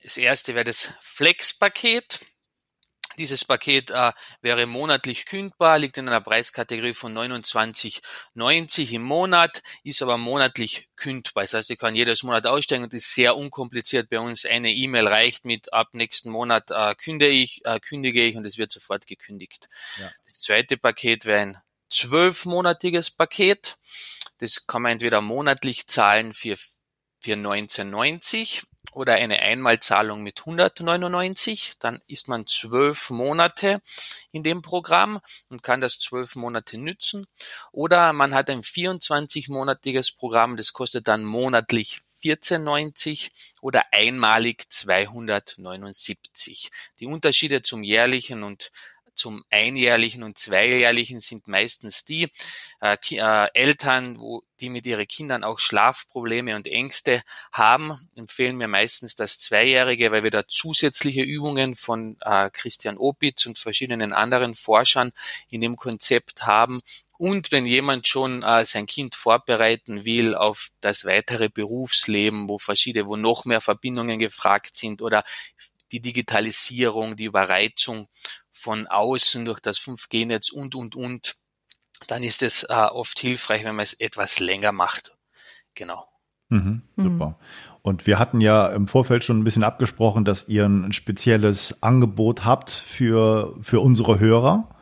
das 0.04 0.18
erste 0.18 0.56
wäre 0.56 0.66
das 0.66 0.94
Flex-Paket. 1.02 2.22
Dieses 3.18 3.46
Paket 3.46 3.90
äh, 3.90 4.12
wäre 4.42 4.68
monatlich 4.68 5.26
kündbar, 5.26 5.80
liegt 5.80 5.98
in 5.98 6.08
einer 6.08 6.22
Preiskategorie 6.22 6.94
von 6.94 7.18
29,90 7.18 8.92
im 8.92 9.02
Monat, 9.02 9.64
ist 9.84 10.02
aber 10.02 10.18
monatlich 10.18 10.88
kündbar. 10.96 11.44
Das 11.44 11.54
heißt, 11.54 11.72
ich 11.72 11.80
kann 11.80 11.96
jedes 11.96 12.22
Monat 12.24 12.46
aussteigen 12.46 12.84
und 12.84 12.94
ist 12.94 13.14
sehr 13.14 13.36
unkompliziert. 13.36 14.10
Bei 14.10 14.20
uns 14.20 14.46
eine 14.46 14.72
E-Mail 14.72 15.08
reicht 15.08 15.46
mit 15.46 15.74
ab 15.74 15.90
nächsten 15.94 16.30
Monat 16.30 16.70
äh, 16.70 16.94
kündige 16.96 17.32
ich, 17.32 17.66
äh, 17.66 17.80
kündige 17.80 18.24
ich 18.24 18.36
und 18.36 18.46
es 18.46 18.58
wird 18.58 18.72
sofort 18.72 19.08
gekündigt. 19.08 19.68
Ja. 19.98 20.10
Das 20.26 20.40
zweite 20.42 20.78
Paket 20.78 21.26
wäre 21.26 21.42
ein 21.42 21.58
zwölfmonatiges 21.90 23.10
Paket. 23.10 23.78
Das 24.38 24.68
kann 24.68 24.84
man 24.84 24.94
entweder 24.94 25.22
monatlich 25.22 25.88
zahlen 25.88 26.34
für, 26.34 26.56
für 27.20 27.34
1990 27.34 28.67
oder 28.98 29.14
eine 29.14 29.40
Einmalzahlung 29.40 30.24
mit 30.24 30.40
199, 30.40 31.74
dann 31.78 32.02
ist 32.08 32.28
man 32.28 32.48
zwölf 32.48 33.12
Monate 33.12 33.80
in 34.32 34.42
dem 34.42 34.64
Programm 34.64 35.20
und 35.50 35.62
kann 35.62 35.82
das 35.82 36.00
zwölf 36.00 36.36
Monate 36.36 36.80
nützen. 36.80 37.28
Oder 37.72 38.12
man 38.12 38.34
hat 38.34 38.50
ein 38.50 38.64
24-monatiges 38.64 40.18
Programm, 40.18 40.58
das 40.58 40.74
kostet 40.74 41.08
dann 41.08 41.24
monatlich 41.24 42.02
14,90 42.24 43.30
oder 43.62 43.84
einmalig 43.92 44.68
279. 44.68 46.72
Die 47.00 47.06
Unterschiede 47.06 47.62
zum 47.62 47.84
jährlichen 47.84 48.42
und 48.42 48.72
zum 49.18 49.44
einjährlichen 49.50 50.24
und 50.24 50.38
zweijährlichen 50.38 51.20
sind 51.20 51.48
meistens 51.48 52.06
die 52.06 52.30
äh, 52.82 52.98
äh, 53.12 53.48
Eltern, 53.54 54.20
wo 54.20 54.44
die 54.60 54.70
mit 54.70 54.86
ihren 54.86 55.08
Kindern 55.08 55.44
auch 55.44 55.60
Schlafprobleme 55.60 56.56
und 56.56 56.68
Ängste 56.68 57.22
haben, 57.52 58.10
empfehlen 58.16 58.58
mir 58.58 58.68
meistens 58.68 59.16
das 59.16 59.40
Zweijährige, 59.40 60.12
weil 60.12 60.24
wir 60.24 60.32
da 60.32 60.48
zusätzliche 60.48 61.22
Übungen 61.22 61.76
von 61.76 62.18
äh, 62.22 62.50
Christian 62.52 62.98
Opitz 62.98 63.46
und 63.46 63.58
verschiedenen 63.58 64.14
anderen 64.14 64.56
Forschern 64.56 65.12
in 65.50 65.62
dem 65.62 65.76
Konzept 65.76 66.44
haben. 66.46 66.82
Und 67.18 67.52
wenn 67.52 67.66
jemand 67.66 68.08
schon 68.08 68.44
äh, 68.44 68.64
sein 68.64 68.86
Kind 68.86 69.16
vorbereiten 69.16 70.06
will 70.06 70.36
auf 70.36 70.70
das 70.82 71.06
weitere 71.06 71.50
Berufsleben, 71.50 72.48
wo 72.48 72.60
verschiedene, 72.60 73.08
wo 73.08 73.16
noch 73.16 73.46
mehr 73.46 73.62
Verbindungen 73.62 74.20
gefragt 74.20 74.76
sind 74.76 75.02
oder 75.02 75.24
die 75.92 76.00
Digitalisierung, 76.00 77.16
die 77.16 77.26
Überreizung 77.26 78.08
von 78.58 78.88
außen 78.88 79.46
durch 79.46 79.60
das 79.60 79.80
5G-Netz 79.80 80.52
und, 80.52 80.76
und, 80.76 80.96
und, 80.96 81.36
dann 82.08 82.24
ist 82.24 82.44
es 82.44 82.64
äh, 82.64 82.74
oft 82.74 83.20
hilfreich, 83.20 83.64
wenn 83.64 83.76
man 83.76 83.84
es 83.84 83.94
etwas 83.94 84.40
länger 84.40 84.72
macht. 84.72 85.16
Genau. 85.74 86.08
Mhm, 86.50 86.84
super. 86.96 87.28
Mhm. 87.28 87.36
Und 87.82 88.06
wir 88.06 88.20
hatten 88.20 88.42
ja 88.42 88.68
im 88.68 88.88
Vorfeld 88.88 89.24
schon 89.24 89.40
ein 89.40 89.44
bisschen 89.44 89.64
abgesprochen, 89.64 90.26
dass 90.26 90.48
ihr 90.48 90.66
ein 90.66 90.94
spezielles 90.94 91.82
Angebot 91.84 92.46
habt 92.46 92.72
für, 92.72 93.56
für 93.62 93.80
unsere 93.80 94.20
Hörer. 94.20 94.74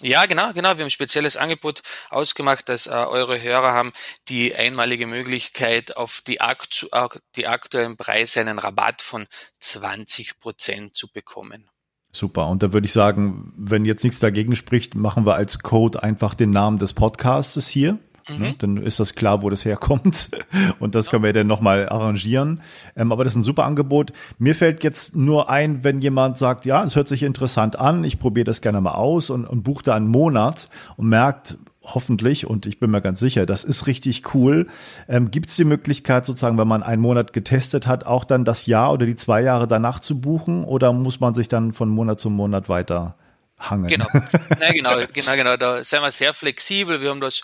Ja, 0.00 0.26
genau, 0.26 0.52
genau. 0.52 0.70
Wir 0.70 0.70
haben 0.70 0.82
ein 0.82 0.90
spezielles 0.90 1.36
Angebot 1.36 1.82
ausgemacht, 2.10 2.68
dass 2.68 2.86
äh, 2.86 2.90
eure 2.90 3.40
Hörer 3.40 3.72
haben 3.72 3.92
die 4.28 4.54
einmalige 4.54 5.06
Möglichkeit, 5.06 5.96
auf 5.96 6.22
die, 6.26 6.40
aktu 6.40 6.88
die 7.36 7.46
aktuellen 7.46 7.96
Preise 7.96 8.40
einen 8.40 8.58
Rabatt 8.58 9.00
von 9.00 9.28
20 9.60 10.40
Prozent 10.40 10.96
zu 10.96 11.08
bekommen. 11.12 11.70
Super. 12.14 12.48
Und 12.48 12.62
da 12.62 12.72
würde 12.72 12.86
ich 12.86 12.92
sagen, 12.92 13.52
wenn 13.56 13.86
jetzt 13.86 14.04
nichts 14.04 14.20
dagegen 14.20 14.54
spricht, 14.54 14.94
machen 14.94 15.24
wir 15.24 15.34
als 15.34 15.60
Code 15.60 16.02
einfach 16.02 16.34
den 16.34 16.50
Namen 16.50 16.76
des 16.76 16.92
Podcastes 16.92 17.68
hier. 17.68 17.98
Ne? 18.28 18.48
Mhm. 18.50 18.54
Dann 18.58 18.76
ist 18.76 19.00
das 19.00 19.14
klar, 19.14 19.42
wo 19.42 19.50
das 19.50 19.64
herkommt. 19.64 20.30
Und 20.78 20.94
das 20.94 21.10
können 21.10 21.24
wir 21.24 21.32
dann 21.32 21.46
nochmal 21.46 21.88
arrangieren. 21.88 22.60
Ähm, 22.96 23.12
aber 23.12 23.24
das 23.24 23.32
ist 23.32 23.38
ein 23.38 23.42
super 23.42 23.64
Angebot. 23.64 24.12
Mir 24.38 24.54
fällt 24.54 24.84
jetzt 24.84 25.16
nur 25.16 25.50
ein, 25.50 25.84
wenn 25.84 26.00
jemand 26.00 26.38
sagt, 26.38 26.66
ja, 26.66 26.84
es 26.84 26.96
hört 26.96 27.08
sich 27.08 27.22
interessant 27.22 27.78
an, 27.78 28.04
ich 28.04 28.18
probiere 28.18 28.44
das 28.44 28.60
gerne 28.60 28.80
mal 28.80 28.92
aus 28.92 29.30
und, 29.30 29.46
und 29.46 29.62
bucht 29.62 29.86
da 29.86 29.94
einen 29.94 30.08
Monat 30.08 30.68
und 30.96 31.08
merkt, 31.08 31.56
hoffentlich, 31.82 32.46
und 32.46 32.66
ich 32.66 32.78
bin 32.78 32.90
mir 32.90 33.00
ganz 33.00 33.20
sicher, 33.20 33.46
das 33.46 33.64
ist 33.64 33.86
richtig 33.86 34.34
cool. 34.34 34.66
Ähm, 35.08 35.30
Gibt 35.30 35.48
es 35.48 35.56
die 35.56 35.64
Möglichkeit, 35.64 36.26
sozusagen, 36.26 36.58
wenn 36.58 36.68
man 36.68 36.82
einen 36.82 37.02
Monat 37.02 37.32
getestet 37.32 37.86
hat, 37.86 38.04
auch 38.04 38.24
dann 38.24 38.44
das 38.44 38.66
Jahr 38.66 38.92
oder 38.92 39.06
die 39.06 39.16
zwei 39.16 39.42
Jahre 39.42 39.68
danach 39.68 40.00
zu 40.00 40.20
buchen? 40.20 40.64
Oder 40.64 40.92
muss 40.92 41.20
man 41.20 41.34
sich 41.34 41.48
dann 41.48 41.72
von 41.72 41.88
Monat 41.88 42.20
zu 42.20 42.30
Monat 42.30 42.68
weiter 42.68 43.16
hangen? 43.58 43.88
Genau, 43.88 44.06
Nein, 44.58 44.72
genau, 44.74 44.96
genau, 45.12 45.34
genau. 45.34 45.56
Da 45.56 45.84
sind 45.84 46.02
wir 46.02 46.10
sehr 46.10 46.34
flexibel. 46.34 47.00
Wir 47.00 47.10
haben 47.10 47.20
das, 47.20 47.42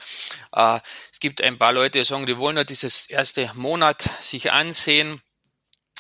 äh, 0.53 0.79
es 1.13 1.21
gibt 1.21 1.43
ein 1.43 1.59
paar 1.59 1.73
Leute, 1.73 1.99
die 1.99 2.05
sagen, 2.05 2.27
die 2.27 2.39
wollen 2.39 2.57
ja 2.57 2.65
dieses 2.65 3.09
erste 3.09 3.51
Monat 3.55 4.03
sich 4.21 4.53
ansehen 4.53 5.21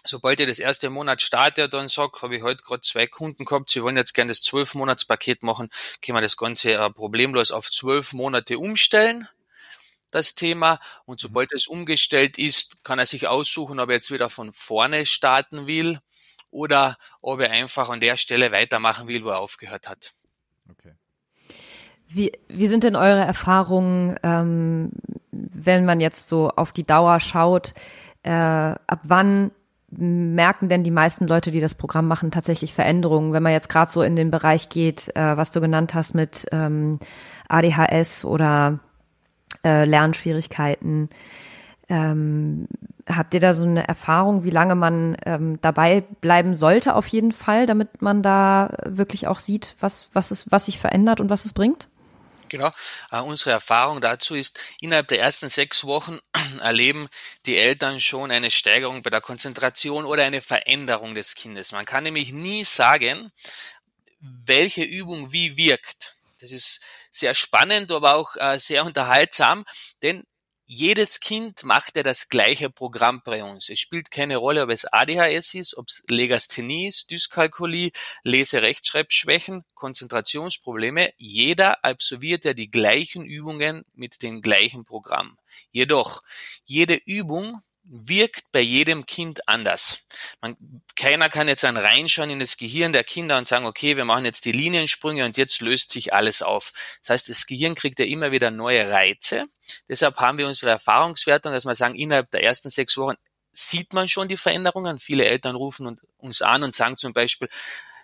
sobald 0.08 0.40
ihr 0.40 0.46
das 0.46 0.58
erste 0.58 0.90
Monat 0.90 1.22
startet 1.22 1.74
dann 1.74 1.88
sagt, 1.88 2.22
habe 2.22 2.36
ich 2.36 2.42
heute 2.42 2.62
gerade 2.62 2.80
zwei 2.80 3.06
Kunden 3.06 3.44
gehabt, 3.44 3.70
sie 3.70 3.82
wollen 3.82 3.96
jetzt 3.96 4.14
gerne 4.14 4.30
das 4.30 4.42
zwölf 4.42 4.74
Monats 4.74 5.04
Paket 5.04 5.42
machen, 5.42 5.70
können 6.02 6.16
wir 6.16 6.22
das 6.22 6.36
Ganze 6.36 6.72
äh, 6.72 6.90
problemlos 6.90 7.50
auf 7.50 7.70
zwölf 7.70 8.12
Monate 8.12 8.58
umstellen 8.58 9.28
das 10.10 10.34
Thema 10.34 10.78
und 11.04 11.20
sobald 11.20 11.52
es 11.52 11.66
umgestellt 11.66 12.38
ist, 12.38 12.82
kann 12.84 12.98
er 12.98 13.06
sich 13.06 13.28
aussuchen, 13.28 13.78
ob 13.80 13.90
er 13.90 13.96
jetzt 13.96 14.10
wieder 14.10 14.30
von 14.30 14.52
vorne 14.52 15.06
starten 15.06 15.66
will 15.66 16.00
oder 16.50 16.96
ob 17.20 17.40
er 17.40 17.50
einfach 17.50 17.90
an 17.90 18.00
der 18.00 18.16
Stelle 18.16 18.52
weitermachen 18.52 19.06
will, 19.08 19.24
wo 19.24 19.28
er 19.28 19.40
aufgehört 19.40 19.88
hat. 19.88 20.14
Okay. 20.70 20.94
Wie, 22.08 22.32
wie 22.48 22.68
sind 22.68 22.84
denn 22.84 22.96
eure 22.96 23.20
Erfahrungen, 23.20 24.18
ähm, 24.22 24.92
wenn 25.30 25.84
man 25.84 26.00
jetzt 26.00 26.28
so 26.28 26.48
auf 26.48 26.72
die 26.72 26.84
Dauer 26.84 27.20
schaut? 27.20 27.74
Äh, 28.22 28.30
ab 28.30 29.00
wann 29.02 29.50
merken 29.90 30.68
denn 30.68 30.84
die 30.84 30.90
meisten 30.90 31.26
Leute, 31.26 31.50
die 31.50 31.60
das 31.60 31.74
Programm 31.74 32.06
machen, 32.08 32.30
tatsächlich 32.30 32.74
Veränderungen? 32.74 33.32
Wenn 33.32 33.42
man 33.42 33.52
jetzt 33.52 33.68
gerade 33.68 33.90
so 33.90 34.02
in 34.02 34.16
den 34.16 34.30
Bereich 34.30 34.68
geht, 34.68 35.14
äh, 35.16 35.36
was 35.36 35.50
du 35.50 35.60
genannt 35.60 35.94
hast 35.94 36.14
mit 36.14 36.46
ähm, 36.52 36.98
ADHS 37.48 38.24
oder 38.24 38.80
äh, 39.64 39.84
Lernschwierigkeiten, 39.84 41.08
ähm, 41.88 42.68
habt 43.08 43.32
ihr 43.32 43.40
da 43.40 43.54
so 43.54 43.64
eine 43.64 43.88
Erfahrung, 43.88 44.44
wie 44.44 44.50
lange 44.50 44.74
man 44.74 45.16
ähm, 45.24 45.58
dabei 45.62 46.02
bleiben 46.20 46.54
sollte 46.54 46.94
auf 46.94 47.06
jeden 47.06 47.32
Fall, 47.32 47.64
damit 47.64 48.02
man 48.02 48.22
da 48.22 48.74
wirklich 48.84 49.26
auch 49.26 49.38
sieht, 49.38 49.74
was, 49.80 50.10
was, 50.12 50.30
es, 50.30 50.50
was 50.50 50.66
sich 50.66 50.78
verändert 50.78 51.20
und 51.20 51.30
was 51.30 51.46
es 51.46 51.54
bringt? 51.54 51.88
Genau. 52.48 52.70
Äh, 53.10 53.20
unsere 53.20 53.50
Erfahrung 53.50 54.00
dazu 54.00 54.34
ist, 54.34 54.58
innerhalb 54.80 55.08
der 55.08 55.20
ersten 55.20 55.48
sechs 55.48 55.84
Wochen 55.84 56.18
erleben 56.60 57.08
die 57.46 57.56
Eltern 57.56 58.00
schon 58.00 58.30
eine 58.30 58.50
Steigerung 58.50 59.02
bei 59.02 59.10
der 59.10 59.20
Konzentration 59.20 60.04
oder 60.04 60.24
eine 60.24 60.40
Veränderung 60.40 61.14
des 61.14 61.34
Kindes. 61.34 61.72
Man 61.72 61.84
kann 61.84 62.04
nämlich 62.04 62.32
nie 62.32 62.64
sagen, 62.64 63.32
welche 64.20 64.82
Übung 64.82 65.32
wie 65.32 65.56
wirkt. 65.56 66.16
Das 66.40 66.52
ist 66.52 66.80
sehr 67.10 67.34
spannend, 67.34 67.90
aber 67.90 68.14
auch 68.14 68.36
äh, 68.36 68.58
sehr 68.58 68.84
unterhaltsam, 68.84 69.64
denn 70.02 70.24
jedes 70.70 71.20
Kind 71.20 71.64
macht 71.64 71.96
ja 71.96 72.02
das 72.02 72.28
gleiche 72.28 72.68
Programm 72.68 73.22
bei 73.24 73.42
uns. 73.42 73.70
Es 73.70 73.80
spielt 73.80 74.10
keine 74.10 74.36
Rolle, 74.36 74.64
ob 74.64 74.68
es 74.68 74.84
ADHS 74.84 75.54
ist, 75.54 75.74
ob 75.78 75.88
es 75.88 76.02
Legasthenie 76.10 76.88
ist, 76.88 77.10
Dyskalkulie, 77.10 77.90
Lese-Rechtschreibschwächen, 78.22 79.64
Konzentrationsprobleme. 79.72 81.10
Jeder 81.16 81.82
absolviert 81.84 82.44
ja 82.44 82.52
die 82.52 82.70
gleichen 82.70 83.24
Übungen 83.24 83.86
mit 83.94 84.22
dem 84.22 84.42
gleichen 84.42 84.84
Programm. 84.84 85.38
Jedoch, 85.70 86.22
jede 86.64 86.96
Übung 86.96 87.62
wirkt 87.90 88.50
bei 88.52 88.60
jedem 88.60 89.06
Kind 89.06 89.48
anders. 89.48 90.00
Man, 90.40 90.56
keiner 90.96 91.28
kann 91.28 91.48
jetzt 91.48 91.64
dann 91.64 91.76
reinschauen 91.76 92.30
in 92.30 92.38
das 92.38 92.56
Gehirn 92.56 92.92
der 92.92 93.04
Kinder 93.04 93.38
und 93.38 93.48
sagen, 93.48 93.66
okay, 93.66 93.96
wir 93.96 94.04
machen 94.04 94.24
jetzt 94.24 94.44
die 94.44 94.52
Liniensprünge 94.52 95.24
und 95.24 95.36
jetzt 95.36 95.60
löst 95.60 95.92
sich 95.92 96.12
alles 96.12 96.42
auf. 96.42 96.72
Das 97.02 97.10
heißt, 97.10 97.28
das 97.28 97.46
Gehirn 97.46 97.74
kriegt 97.74 97.98
ja 97.98 98.04
immer 98.04 98.30
wieder 98.30 98.50
neue 98.50 98.90
Reize. 98.90 99.46
Deshalb 99.88 100.18
haben 100.18 100.38
wir 100.38 100.46
unsere 100.46 100.70
Erfahrungswertung, 100.70 101.52
dass 101.52 101.64
wir 101.64 101.74
sagen, 101.74 101.94
innerhalb 101.94 102.30
der 102.30 102.42
ersten 102.42 102.70
sechs 102.70 102.96
Wochen 102.96 103.16
sieht 103.52 103.92
man 103.92 104.08
schon 104.08 104.28
die 104.28 104.36
Veränderungen. 104.36 104.98
Viele 104.98 105.24
Eltern 105.24 105.56
rufen 105.56 106.00
uns 106.18 106.42
an 106.42 106.62
und 106.62 106.76
sagen 106.76 106.96
zum 106.96 107.12
Beispiel, 107.12 107.48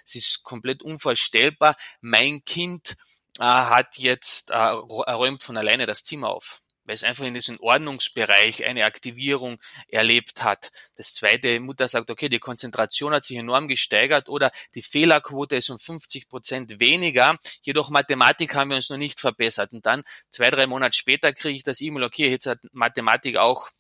es 0.05 0.15
ist 0.15 0.43
komplett 0.43 0.83
unvorstellbar, 0.83 1.77
mein 2.01 2.45
Kind 2.45 2.97
äh, 3.39 3.45
hat 3.45 3.97
jetzt, 3.97 4.51
äh, 4.51 4.57
räumt 4.57 5.43
von 5.43 5.57
alleine 5.57 5.87
das 5.87 6.03
Zimmer 6.03 6.29
auf 6.29 6.61
weil 6.85 6.95
es 6.95 7.05
einfach 7.05 7.25
in 7.25 7.35
diesem 7.35 7.59
Ordnungsbereich 7.61 8.65
eine 8.65 8.85
Aktivierung 8.85 9.59
erlebt 9.89 10.43
hat. 10.43 10.71
Das 10.97 11.13
zweite, 11.15 11.59
Mutter 11.61 11.89
sagt, 11.89 12.11
okay, 12.11 12.29
die 12.29 12.39
Konzentration 12.39 13.13
hat 13.13 13.25
sich 13.25 13.37
enorm 13.37 13.69
gesteigert 13.69 14.29
oder 14.29 14.51
die 14.75 14.83
Fehlerquote 14.83 15.57
ist 15.57 15.71
um 15.71 15.79
50 15.79 16.29
Prozent 16.29 16.81
weniger, 16.81 17.39
jedoch 17.63 17.91
Mathematik 17.91 18.55
haben 18.55 18.71
wir 18.71 18.77
uns 18.77 18.91
noch 18.91 18.97
nicht 18.97 19.21
verbessert. 19.21 19.73
Und 19.73 19.87
dann 19.87 20.03
zwei, 20.31 20.51
drei 20.51 20.67
Monate 20.67 20.97
später 20.97 21.33
kriege 21.33 21.57
ich 21.57 21.63
das 21.63 21.81
E-Mail, 21.81 22.05
okay, 22.05 22.29
jetzt 22.29 22.47
hat 22.47 22.59
Mathematik 22.73 23.37
auch 23.37 23.71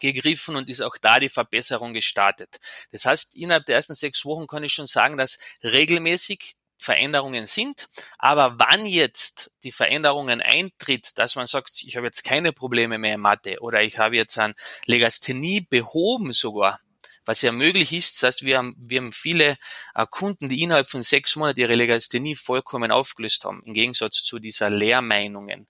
gegriffen 0.00 0.56
und 0.56 0.68
ist 0.68 0.82
auch 0.82 0.96
da 0.98 1.18
die 1.18 1.28
Verbesserung 1.28 1.94
gestartet. 1.94 2.58
Das 2.92 3.06
heißt, 3.06 3.36
innerhalb 3.36 3.66
der 3.66 3.76
ersten 3.76 3.94
sechs 3.94 4.24
Wochen 4.24 4.46
kann 4.46 4.64
ich 4.64 4.72
schon 4.72 4.86
sagen, 4.86 5.16
dass 5.16 5.38
regelmäßig 5.62 6.54
Veränderungen 6.78 7.46
sind. 7.46 7.88
Aber 8.18 8.54
wann 8.58 8.84
jetzt 8.84 9.50
die 9.62 9.72
Veränderungen 9.72 10.40
eintritt, 10.40 11.18
dass 11.18 11.36
man 11.36 11.46
sagt, 11.46 11.82
ich 11.82 11.96
habe 11.96 12.06
jetzt 12.06 12.24
keine 12.24 12.52
Probleme 12.52 12.98
mehr 12.98 13.14
in 13.14 13.20
Mathe 13.20 13.60
oder 13.60 13.82
ich 13.82 13.98
habe 13.98 14.16
jetzt 14.16 14.38
an 14.38 14.54
Legasthenie 14.86 15.62
behoben 15.62 16.32
sogar, 16.32 16.80
was 17.24 17.42
ja 17.42 17.52
möglich 17.52 17.92
ist. 17.92 18.16
Das 18.16 18.28
heißt, 18.28 18.44
wir 18.44 18.58
haben, 18.58 18.74
wir 18.78 19.00
haben 19.00 19.12
viele 19.12 19.56
äh, 19.94 20.06
Kunden, 20.08 20.48
die 20.48 20.62
innerhalb 20.62 20.88
von 20.88 21.02
sechs 21.02 21.36
Monaten 21.36 21.60
ihre 21.60 21.74
Legasthenie 21.74 22.36
vollkommen 22.36 22.92
aufgelöst 22.92 23.44
haben, 23.44 23.62
im 23.64 23.74
Gegensatz 23.74 24.22
zu 24.22 24.38
dieser 24.38 24.70
Lehrmeinungen. 24.70 25.66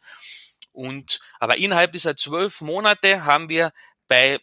Und, 0.73 1.21
aber 1.41 1.57
innerhalb 1.57 1.93
dieser 1.93 2.17
zwölf 2.17 2.61
Monate 2.61 3.25
haben 3.25 3.49
wir 3.49 3.73
bei 4.09 4.39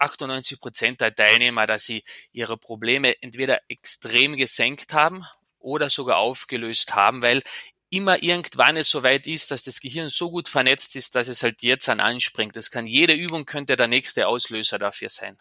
98 0.00 0.60
Prozent 0.60 1.00
der 1.00 1.14
Teilnehmer, 1.14 1.66
dass 1.66 1.84
sie 1.84 2.02
ihre 2.32 2.56
Probleme 2.56 3.20
entweder 3.22 3.60
extrem 3.68 4.36
gesenkt 4.36 4.92
haben 4.92 5.24
oder 5.68 5.90
sogar 5.90 6.18
aufgelöst 6.18 6.94
haben, 6.94 7.22
weil 7.22 7.42
immer 7.90 8.22
irgendwann 8.22 8.76
es 8.76 8.90
soweit 8.90 9.26
ist, 9.26 9.50
dass 9.50 9.64
das 9.64 9.80
Gehirn 9.80 10.08
so 10.10 10.30
gut 10.30 10.48
vernetzt 10.48 10.96
ist, 10.96 11.14
dass 11.14 11.28
es 11.28 11.42
halt 11.42 11.62
jetzt 11.62 11.88
an 11.88 12.00
anspringt. 12.00 12.56
Das 12.56 12.70
kann 12.70 12.86
jede 12.86 13.14
Übung 13.14 13.46
könnte 13.46 13.76
der 13.76 13.88
nächste 13.88 14.28
Auslöser 14.28 14.78
dafür 14.78 15.08
sein. 15.08 15.38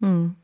Hm. 0.00 0.36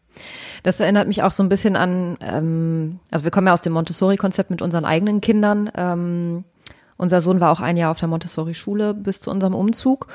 Das 0.63 0.81
erinnert 0.81 1.09
mich 1.09 1.23
auch 1.23 1.33
so 1.33 1.43
ein 1.43 1.49
bisschen 1.49 1.77
an, 1.77 2.17
ähm, 2.21 3.01
also 3.11 3.25
wir 3.25 3.31
kommen 3.31 3.49
ja 3.49 3.53
aus 3.53 3.63
dem 3.63 3.73
Montessori-Konzept 3.73 4.51
mit 4.51 4.63
unseren 4.63 4.85
eigenen 4.85 5.21
Kindern. 5.21 5.71
Ähm, 5.77 6.45
unser 6.97 7.21
Sohn 7.21 7.41
war 7.41 7.51
auch 7.51 7.61
ein 7.61 7.77
Jahr 7.77 7.91
auf 7.91 7.99
der 7.99 8.09
Montessori-Schule 8.09 8.95
bis 8.95 9.21
zu 9.21 9.31
unserem 9.31 9.55
Umzug. 9.55 10.07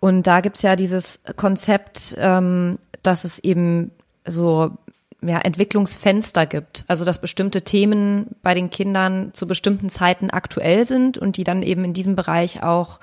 Und 0.00 0.26
da 0.26 0.40
gibt's 0.42 0.62
ja 0.62 0.76
dieses 0.76 1.20
Konzept, 1.36 2.14
ähm, 2.18 2.78
dass 3.02 3.24
es 3.24 3.38
eben 3.38 3.90
so 4.26 4.76
ja, 5.28 5.38
Entwicklungsfenster 5.38 6.46
gibt. 6.46 6.84
Also 6.88 7.04
dass 7.04 7.20
bestimmte 7.20 7.62
Themen 7.62 8.36
bei 8.42 8.54
den 8.54 8.70
Kindern 8.70 9.30
zu 9.32 9.46
bestimmten 9.46 9.88
Zeiten 9.88 10.30
aktuell 10.30 10.84
sind 10.84 11.18
und 11.18 11.36
die 11.36 11.44
dann 11.44 11.62
eben 11.62 11.84
in 11.84 11.92
diesem 11.92 12.16
Bereich 12.16 12.62
auch 12.62 13.00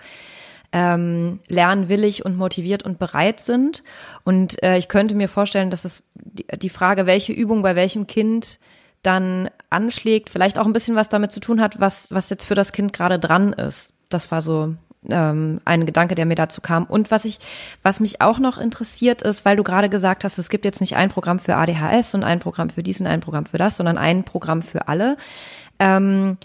ähm, 0.74 1.39
lernwillig 1.48 2.25
und 2.25 2.36
motiviert 2.36 2.84
und 2.84 2.98
bereit 2.98 3.39
sind. 3.39 3.84
Und 4.24 4.62
äh, 4.63 4.77
ich 4.77 4.88
könnte 4.88 5.15
mir 5.15 5.30
vorstellen, 5.30 5.70
dass 5.70 5.86
es 5.86 6.03
die, 6.15 6.70
Frage, 6.70 7.06
welche 7.06 7.32
Übung 7.32 7.62
bei 7.62 7.75
welchem 7.75 8.08
Kind 8.08 8.60
dann 9.03 9.50
anschlägt, 9.70 10.30
vielleicht 10.30 10.58
auch 10.58 10.65
ein 10.65 10.74
bisschen 10.74 10.96
was 10.96 11.10
damit 11.10 11.32
zu 11.32 11.39
tun 11.39 11.62
hat, 11.62 11.80
was, 11.80 12.10
was 12.10 12.30
jetzt 12.30 12.46
für 12.46 12.56
das 12.56 12.72
Kind 12.72 12.92
gerade 12.92 13.20
dran 13.20 13.53
ist. 13.53 13.94
Das 14.10 14.32
war 14.32 14.42
so 14.42 14.75
ähm, 15.10 15.60
ein 15.66 15.86
Gedanke, 15.86 16.16
der 16.16 16.26
mir 16.26 16.36
dazu 16.36 16.62
kam. 16.62 16.86
Und 16.86 17.12
was 17.12 17.26
ich, 17.26 17.40
was 17.82 18.00
mich 18.00 18.22
auch 18.22 18.40
noch 18.40 18.58
interessiert 18.58 19.22
ist, 19.22 19.46
weil 19.46 19.56
du 19.56 19.64
gerade 19.64 19.90
gesagt 19.90 20.24
hast, 20.24 20.38
es 20.38 20.50
gibt 20.50 20.66
jetzt 20.66 20.82
nicht 20.82 20.96
ein 20.96 21.10
Programm 21.10 21.40
für 21.40 21.56
ADHS 21.56 22.16
und 22.16 22.24
ein 22.24 22.40
Programm 22.40 22.70
für 22.70 22.84
dies 22.84 23.00
und 23.00 23.08
ein 23.08 23.22
Programm 23.22 23.46
für 23.46 23.58
das, 23.58 23.78
sondern 23.78 23.98
ein 23.98 24.24
Programm 24.24 24.62
für 24.62 24.88
alle. 24.88 25.18
Ähm, 25.80 26.38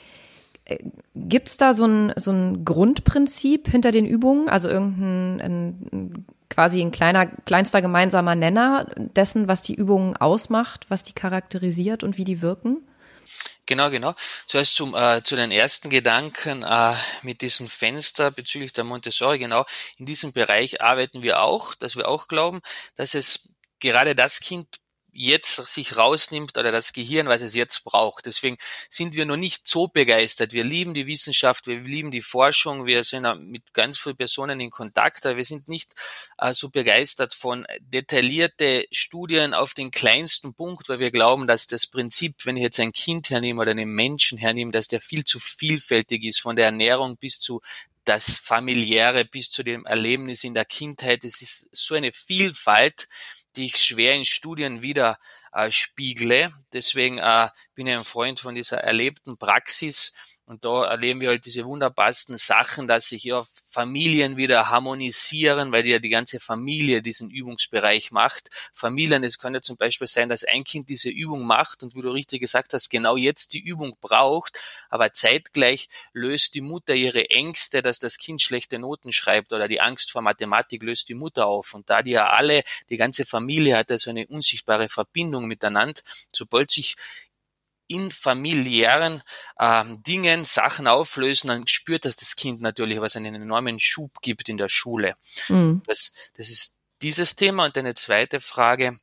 Gibt 1.15 1.49
es 1.49 1.57
da 1.57 1.73
so 1.73 1.87
ein, 1.87 2.13
so 2.17 2.31
ein 2.31 2.65
Grundprinzip 2.65 3.69
hinter 3.69 3.91
den 3.91 4.05
Übungen? 4.05 4.49
Also 4.51 4.69
irgendein 4.69 5.41
ein, 5.41 6.27
quasi 6.51 6.81
ein 6.83 6.91
kleiner, 6.91 7.27
kleinster 7.27 7.81
gemeinsamer 7.81 8.35
Nenner 8.35 8.87
dessen, 9.17 9.49
was 9.49 9.63
die 9.63 9.75
Übungen 9.75 10.17
ausmacht, 10.17 10.87
was 10.91 11.03
die 11.03 11.15
charakterisiert 11.15 12.05
und 12.05 12.19
wie 12.19 12.25
die 12.25 12.43
wirken? 12.43 12.79
Genau, 13.69 13.91
genau. 13.91 14.15
Zuerst 14.47 14.75
zum, 14.77 14.95
äh, 14.95 15.23
zu 15.23 15.37
den 15.37 15.51
ersten 15.51 15.91
Gedanken 15.91 16.63
äh, 16.63 16.95
mit 17.21 17.43
diesem 17.43 17.69
Fenster 17.69 18.31
bezüglich 18.31 18.73
der 18.73 18.85
Montessori. 18.85 19.39
Genau, 19.39 19.67
in 19.99 20.07
diesem 20.07 20.33
Bereich 20.33 20.81
arbeiten 20.81 21.21
wir 21.21 21.43
auch, 21.43 21.75
dass 21.75 21.95
wir 21.95 22.09
auch 22.09 22.29
glauben, 22.29 22.63
dass 22.97 23.13
es 23.15 23.51
gerade 23.79 24.15
das 24.15 24.41
Kind 24.41 24.79
jetzt 25.19 25.67
sich 25.67 25.97
rausnimmt 25.97 26.57
oder 26.57 26.71
das 26.71 26.93
Gehirn, 26.93 27.27
was 27.27 27.43
es 27.43 27.55
jetzt 27.55 27.83
braucht. 27.83 28.27
Deswegen 28.27 28.57
sind 28.89 29.17
wir 29.17 29.27
noch 29.27 29.37
nicht 29.37 29.67
so 29.67 29.89
begeistert. 29.89 30.53
Wir 30.53 30.63
lieben 30.63 30.95
die 30.95 31.09
Wissenschaft, 31.09 31.67
wir 31.67 31.81
lieben 31.81 32.13
die 32.13 32.21
Forschung, 32.21 32.87
wir 32.87 33.03
sind 33.03 33.27
mit 33.51 33.75
ganz 33.75 33.99
vielen 33.99 34.17
Personen 34.17 34.61
in 34.61 34.71
Kontakt, 34.71 35.27
aber 35.27 35.37
wir 35.37 35.45
sind 35.45 35.69
nicht 35.69 35.93
äh, 36.39 36.55
so 36.55 36.71
begeistert 36.71 37.35
von 37.35 37.67
detaillierte 37.81 38.87
Studien 38.93 39.55
auf 39.55 39.75
den 39.75 39.91
kleinsten 39.91 40.55
Punkt, 40.55 40.89
weil 40.89 41.01
wir 41.01 41.11
glauben, 41.11 41.49
dass 41.49 41.67
das 41.67 41.89
Prinzip, 41.89 42.37
wenn 42.45 42.57
ich 42.57 42.63
jetzt 42.63 42.79
ein 42.79 42.93
Kind 42.93 43.31
hernehme 43.31 43.61
oder 43.61 43.73
einen 43.73 43.91
Menschen 43.91 44.39
hernehme, 44.39 44.71
dass 44.71 44.87
der 44.87 45.01
viel 45.01 45.25
zu 45.25 45.41
vielfältig 45.41 46.25
ist, 46.25 46.41
von 46.41 46.55
der 46.55 46.67
Ernährung 46.67 47.17
bis 47.17 47.41
zu 47.41 47.61
das 48.05 48.39
familiäre 48.39 49.27
bis 49.27 49.51
zu 49.51 49.63
dem 49.63 49.85
Erlebnis 49.85 50.43
in 50.43 50.55
der 50.55 50.65
Kindheit. 50.65 51.25
Es 51.25 51.43
ist 51.43 51.69
so 51.73 51.95
eine 51.95 52.11
Vielfalt, 52.11 53.07
die 53.59 53.65
ich 53.65 53.77
schwer 53.77 54.15
in 54.15 54.25
Studien 54.25 54.83
wieder 54.83 55.19
äh, 55.53 55.71
spiegle. 55.71 56.53
Deswegen 56.73 57.19
äh, 57.19 57.49
bin 57.75 57.87
ich 57.87 57.95
ein 57.95 58.05
Freund 58.05 58.41
von 58.41 58.55
dieser 58.55 58.79
erlebten 58.79 59.37
Praxis 59.37 60.15
und 60.49 60.65
da 60.65 60.87
erleben 60.87 61.21
wir 61.21 61.29
halt 61.29 61.45
diese 61.45 61.67
wunderbarsten 61.67 62.39
Sachen, 62.39 62.87
dass 62.87 63.11
sich 63.11 63.25
ja 63.25 63.43
Familien 63.67 64.39
wieder 64.39 64.71
harmonisieren, 64.71 65.73
weil 65.73 65.87
ja 65.87 65.99
die 65.99 66.09
ganze 66.09 66.41
Familie 66.41 67.03
diesen 67.03 67.29
Übungsbereich 67.29 68.13
macht. 68.13 68.49
Familien, 68.73 69.23
es 69.25 69.39
kann 69.39 69.53
ja 69.53 69.61
zum 69.61 69.77
Beispiel 69.77 70.07
sein, 70.07 70.31
dass 70.31 70.45
ein 70.45 70.65
Kind 70.65 70.89
diese 70.89 71.11
Übung 71.11 71.45
macht 71.45 71.83
und 71.83 71.95
wie 71.95 72.01
du 72.01 72.09
richtig 72.09 72.41
gesagt 72.41 72.73
hast, 72.73 72.89
genau 72.89 73.19
jetzt 73.19 73.53
die 73.53 73.61
Übung 73.61 73.99
braucht, 74.01 74.59
aber 74.89 75.13
zeitgleich 75.13 75.91
löst 76.15 76.55
die 76.55 76.63
Mutter 76.63 76.95
ihre 76.95 77.29
Ängste, 77.29 77.83
dass 77.83 77.99
das 77.99 78.17
Kind 78.17 78.41
schlechte 78.41 78.79
Noten 78.79 79.13
schreibt 79.13 79.53
oder 79.53 79.69
die 79.69 79.83
Angst 79.83 80.11
vor 80.11 80.23
Mathematik 80.23 80.83
löst 80.83 81.11
die 81.11 81.15
Mutter 81.15 81.47
auf. 81.47 81.75
Und 81.75 81.91
da 81.91 82.03
die 82.03 82.13
ja 82.13 82.31
alle, 82.31 82.63
die 82.89 82.97
ganze 82.97 83.27
Familie 83.27 83.77
hat 83.77 83.91
ja 83.91 83.99
so 83.99 84.09
eine 84.09 84.27
unsichtbare 84.27 84.89
Verbindung 84.89 85.45
miteinander, 85.45 86.01
sobald 86.33 86.71
sich 86.71 86.97
in 87.89 88.11
familiären 88.11 89.23
ähm, 89.59 90.03
Dingen 90.03 90.45
Sachen 90.45 90.87
auflösen, 90.87 91.49
dann 91.49 91.67
spürt 91.67 92.05
das 92.05 92.17
das 92.17 92.37
Kind 92.37 92.61
natürlich, 92.61 93.01
was 93.01 93.17
einen 93.17 93.35
enormen 93.35 93.79
Schub 93.81 94.21
gibt 94.23 94.49
in 94.49 94.57
der 94.57 94.69
Schule. 94.69 95.17
Mhm. 95.49 95.83
Das, 95.87 96.13
das 96.37 96.49
ist 96.49 96.77
dieses 97.03 97.35
Thema. 97.35 97.65
Und 97.65 97.77
eine 97.77 97.95
zweite 97.95 98.41
Frage 98.41 98.99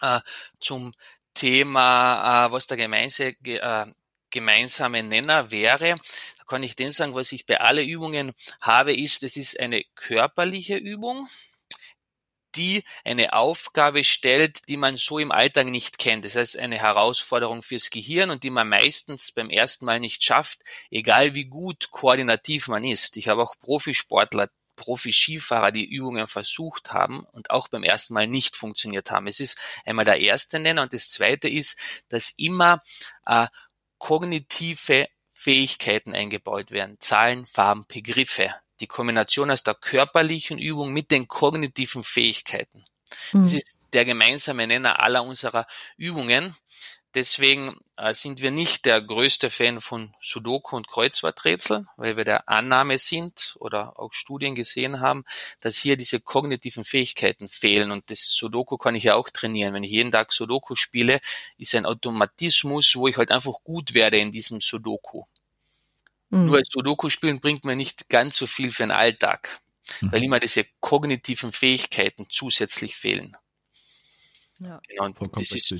äh, 0.00 0.20
zum 0.60 0.94
Thema, 1.34 2.46
äh, 2.46 2.52
was 2.52 2.66
der 2.66 2.76
gemeinse, 2.76 3.34
äh, 3.44 3.86
gemeinsame 4.30 5.02
Nenner 5.02 5.50
wäre. 5.50 5.96
Da 6.38 6.44
kann 6.46 6.62
ich 6.62 6.76
den 6.76 6.92
sagen, 6.92 7.14
was 7.14 7.32
ich 7.32 7.46
bei 7.46 7.60
alle 7.60 7.82
Übungen 7.82 8.32
habe, 8.60 8.94
ist, 8.94 9.22
es 9.22 9.36
ist 9.36 9.60
eine 9.60 9.84
körperliche 9.94 10.76
Übung 10.76 11.28
die 12.56 12.82
eine 13.04 13.32
Aufgabe 13.32 14.04
stellt, 14.04 14.68
die 14.68 14.76
man 14.76 14.96
so 14.96 15.18
im 15.18 15.32
Alltag 15.32 15.68
nicht 15.68 15.98
kennt. 15.98 16.24
Das 16.24 16.36
heißt, 16.36 16.58
eine 16.58 16.78
Herausforderung 16.78 17.62
fürs 17.62 17.90
Gehirn 17.90 18.30
und 18.30 18.42
die 18.42 18.50
man 18.50 18.68
meistens 18.68 19.32
beim 19.32 19.50
ersten 19.50 19.84
Mal 19.84 20.00
nicht 20.00 20.22
schafft, 20.24 20.60
egal 20.90 21.34
wie 21.34 21.46
gut 21.46 21.90
koordinativ 21.90 22.68
man 22.68 22.84
ist. 22.84 23.16
Ich 23.16 23.28
habe 23.28 23.42
auch 23.42 23.54
Profisportler 23.60 24.48
Profi-Skifahrer, 24.76 25.72
die 25.72 25.86
Übungen 25.86 26.26
versucht 26.26 26.92
haben 26.92 27.24
und 27.32 27.50
auch 27.50 27.68
beim 27.68 27.82
ersten 27.82 28.14
Mal 28.14 28.26
nicht 28.26 28.56
funktioniert 28.56 29.10
haben. 29.10 29.26
Es 29.26 29.40
ist 29.40 29.58
einmal 29.84 30.04
der 30.04 30.20
erste 30.20 30.60
Nenner 30.60 30.82
und 30.82 30.92
das 30.92 31.08
zweite 31.08 31.48
ist, 31.48 32.04
dass 32.08 32.34
immer 32.36 32.82
äh, 33.24 33.48
kognitive 33.98 35.08
Fähigkeiten 35.32 36.14
eingebaut 36.14 36.70
werden. 36.70 36.96
Zahlen, 37.00 37.46
Farben, 37.46 37.86
Begriffe 37.88 38.54
die 38.80 38.86
Kombination 38.86 39.50
aus 39.50 39.62
der 39.62 39.74
körperlichen 39.74 40.58
Übung 40.58 40.92
mit 40.92 41.10
den 41.10 41.28
kognitiven 41.28 42.04
Fähigkeiten. 42.04 42.84
Mhm. 43.32 43.42
Das 43.42 43.52
ist 43.52 43.78
der 43.92 44.04
gemeinsame 44.04 44.66
Nenner 44.66 45.00
aller 45.02 45.24
unserer 45.24 45.66
Übungen. 45.96 46.54
Deswegen 47.16 47.80
äh, 47.96 48.12
sind 48.12 48.42
wir 48.42 48.50
nicht 48.50 48.84
der 48.84 49.00
größte 49.00 49.48
Fan 49.48 49.80
von 49.80 50.14
Sudoku 50.20 50.76
und 50.76 50.86
Kreuzworträtsel, 50.86 51.86
weil 51.96 52.18
wir 52.18 52.24
der 52.24 52.46
Annahme 52.46 52.98
sind 52.98 53.56
oder 53.58 53.98
auch 53.98 54.12
Studien 54.12 54.54
gesehen 54.54 55.00
haben, 55.00 55.24
dass 55.62 55.78
hier 55.78 55.96
diese 55.96 56.20
kognitiven 56.20 56.84
Fähigkeiten 56.84 57.48
fehlen. 57.48 57.90
Und 57.90 58.10
das 58.10 58.20
Sudoku 58.34 58.76
kann 58.76 58.94
ich 58.96 59.04
ja 59.04 59.14
auch 59.14 59.30
trainieren. 59.30 59.72
Wenn 59.72 59.84
ich 59.84 59.92
jeden 59.92 60.10
Tag 60.10 60.30
Sudoku 60.30 60.74
spiele, 60.74 61.20
ist 61.56 61.74
ein 61.74 61.86
Automatismus, 61.86 62.94
wo 62.96 63.08
ich 63.08 63.16
halt 63.16 63.30
einfach 63.30 63.64
gut 63.64 63.94
werde 63.94 64.18
in 64.18 64.30
diesem 64.30 64.60
Sudoku. 64.60 65.24
Mhm. 66.30 66.46
Nur 66.46 66.62
Sudoku 66.64 67.08
spielen 67.08 67.40
bringt 67.40 67.64
mir 67.64 67.76
nicht 67.76 68.08
ganz 68.08 68.36
so 68.36 68.46
viel 68.46 68.70
für 68.70 68.84
den 68.84 68.90
Alltag, 68.90 69.60
mhm. 70.00 70.12
weil 70.12 70.24
immer 70.24 70.40
diese 70.40 70.64
kognitiven 70.80 71.52
Fähigkeiten 71.52 72.26
zusätzlich 72.28 72.96
fehlen. 72.96 73.36
Ja. 74.60 74.80
Genau, 74.88 75.04
und 75.04 75.18
das 75.34 75.52
ist 75.52 75.74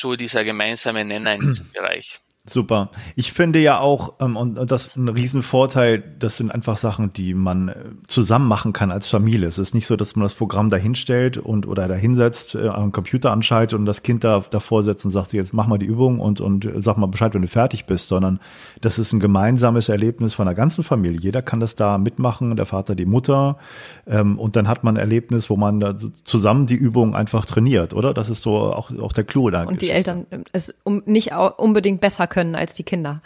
so 0.00 0.14
dieser 0.14 0.44
gemeinsame 0.44 1.04
Nenner 1.04 1.34
in 1.34 1.40
diesem 1.40 1.70
Bereich. 1.72 2.20
Super. 2.52 2.90
Ich 3.16 3.32
finde 3.32 3.60
ja 3.60 3.78
auch, 3.78 4.14
ähm, 4.20 4.36
und, 4.36 4.58
und 4.58 4.70
das 4.70 4.96
ein 4.96 5.08
Riesenvorteil, 5.08 6.02
das 6.18 6.36
sind 6.36 6.50
einfach 6.50 6.76
Sachen, 6.76 7.12
die 7.12 7.34
man 7.34 7.68
äh, 7.68 7.74
zusammen 8.08 8.48
machen 8.48 8.72
kann 8.72 8.90
als 8.90 9.08
Familie. 9.08 9.46
Es 9.46 9.58
ist 9.58 9.74
nicht 9.74 9.86
so, 9.86 9.96
dass 9.96 10.16
man 10.16 10.24
das 10.24 10.34
Programm 10.34 10.70
dahinstellt 10.70 11.38
und 11.38 11.68
oder 11.68 11.86
dahinsetzt, 11.86 12.54
äh, 12.54 12.68
am 12.68 12.92
Computer 12.92 13.30
anschaltet 13.30 13.78
und 13.78 13.86
das 13.86 14.02
Kind 14.02 14.24
da 14.24 14.42
davor 14.50 14.82
setzt 14.82 15.04
und 15.04 15.10
sagt, 15.10 15.32
jetzt 15.32 15.52
mach 15.52 15.66
mal 15.66 15.78
die 15.78 15.86
Übung 15.86 16.18
und, 16.18 16.40
und 16.40 16.68
sag 16.78 16.96
mal 16.96 17.06
Bescheid, 17.06 17.34
wenn 17.34 17.42
du 17.42 17.48
fertig 17.48 17.86
bist, 17.86 18.08
sondern 18.08 18.40
das 18.80 18.98
ist 18.98 19.12
ein 19.12 19.20
gemeinsames 19.20 19.88
Erlebnis 19.88 20.34
von 20.34 20.46
der 20.46 20.54
ganzen 20.54 20.82
Familie. 20.82 21.20
Jeder 21.20 21.42
kann 21.42 21.60
das 21.60 21.76
da 21.76 21.98
mitmachen, 21.98 22.56
der 22.56 22.66
Vater, 22.66 22.94
die 22.94 23.06
Mutter, 23.06 23.58
ähm, 24.06 24.38
und 24.38 24.56
dann 24.56 24.66
hat 24.66 24.82
man 24.82 24.96
ein 24.96 25.00
Erlebnis, 25.00 25.50
wo 25.50 25.56
man 25.56 25.78
da 25.78 25.94
zusammen 26.24 26.66
die 26.66 26.74
Übung 26.74 27.14
einfach 27.14 27.44
trainiert, 27.46 27.94
oder? 27.94 28.14
Das 28.14 28.30
ist 28.30 28.42
so 28.42 28.56
auch, 28.56 28.90
auch 28.98 29.12
der 29.12 29.24
Clou 29.24 29.50
da. 29.50 29.64
Und 29.64 29.82
die 29.82 29.90
Eltern 29.90 30.26
äh, 30.30 30.38
es 30.52 30.74
um, 30.84 31.02
nicht 31.06 31.32
unbedingt 31.32 32.00
besser 32.00 32.26
können 32.26 32.39
als 32.54 32.74
die 32.74 32.84
Kinder. 32.84 33.22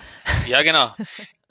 Ja, 0.47 0.63
genau. 0.63 0.95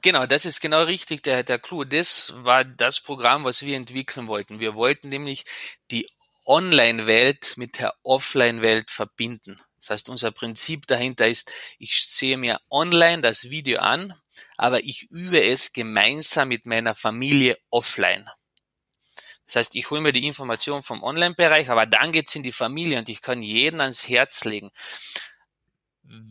Genau, 0.03 0.25
das 0.25 0.45
ist 0.45 0.59
genau 0.59 0.83
richtig 0.83 1.23
der, 1.23 1.43
der 1.43 1.59
Clou. 1.59 1.85
Das 1.85 2.33
war 2.35 2.65
das 2.65 2.99
Programm, 2.99 3.45
was 3.45 3.61
wir 3.61 3.77
entwickeln 3.77 4.27
wollten. 4.27 4.59
Wir 4.59 4.75
wollten 4.75 5.07
nämlich 5.07 5.45
die 5.91 6.09
Online-Welt 6.45 7.53
mit 7.55 7.79
der 7.79 7.93
Offline-Welt 8.03 8.91
verbinden. 8.91 9.61
Das 9.79 9.91
heißt, 9.91 10.09
unser 10.09 10.31
Prinzip 10.31 10.87
dahinter 10.87 11.29
ist, 11.29 11.51
ich 11.79 12.05
sehe 12.05 12.35
mir 12.35 12.59
online 12.69 13.21
das 13.21 13.49
Video 13.49 13.79
an, 13.79 14.13
aber 14.57 14.83
ich 14.83 15.09
übe 15.09 15.41
es 15.41 15.71
gemeinsam 15.71 16.49
mit 16.49 16.65
meiner 16.65 16.95
Familie 16.95 17.57
offline. 17.69 18.29
Das 19.45 19.55
heißt, 19.55 19.75
ich 19.75 19.89
hole 19.89 20.01
mir 20.01 20.11
die 20.11 20.25
Information 20.27 20.83
vom 20.83 21.01
Online-Bereich, 21.01 21.69
aber 21.69 21.85
dann 21.85 22.11
geht's 22.11 22.35
in 22.35 22.43
die 22.43 22.51
Familie 22.51 22.99
und 22.99 23.07
ich 23.07 23.21
kann 23.21 23.41
jeden 23.41 23.79
ans 23.79 24.09
Herz 24.09 24.43
legen 24.43 24.71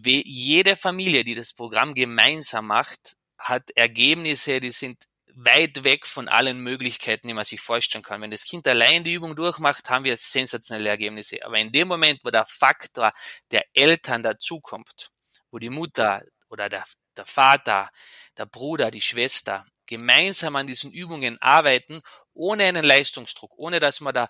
jede 0.04 0.76
Familie, 0.76 1.24
die 1.24 1.34
das 1.34 1.52
Programm 1.52 1.94
gemeinsam 1.94 2.66
macht, 2.66 3.16
hat 3.38 3.70
Ergebnisse, 3.74 4.60
die 4.60 4.70
sind 4.70 5.04
weit 5.34 5.84
weg 5.84 6.06
von 6.06 6.28
allen 6.28 6.58
Möglichkeiten, 6.60 7.28
die 7.28 7.34
man 7.34 7.44
sich 7.44 7.60
vorstellen 7.60 8.04
kann. 8.04 8.20
Wenn 8.20 8.30
das 8.30 8.44
Kind 8.44 8.66
allein 8.68 9.04
die 9.04 9.14
Übung 9.14 9.34
durchmacht, 9.34 9.88
haben 9.90 10.04
wir 10.04 10.16
sensationelle 10.16 10.90
Ergebnisse. 10.90 11.44
Aber 11.44 11.58
in 11.58 11.72
dem 11.72 11.88
Moment, 11.88 12.20
wo 12.22 12.30
der 12.30 12.46
Faktor 12.46 13.12
der 13.50 13.64
Eltern 13.72 14.22
dazukommt, 14.22 15.10
wo 15.50 15.58
die 15.58 15.70
Mutter 15.70 16.22
oder 16.48 16.68
der, 16.68 16.84
der 17.16 17.26
Vater, 17.26 17.90
der 18.36 18.46
Bruder, 18.46 18.90
die 18.90 19.00
Schwester 19.00 19.66
gemeinsam 19.86 20.56
an 20.56 20.66
diesen 20.66 20.92
Übungen 20.92 21.40
arbeiten, 21.40 22.02
ohne 22.34 22.64
einen 22.64 22.84
Leistungsdruck, 22.84 23.52
ohne 23.56 23.80
dass 23.80 24.00
man 24.00 24.14
da 24.14 24.28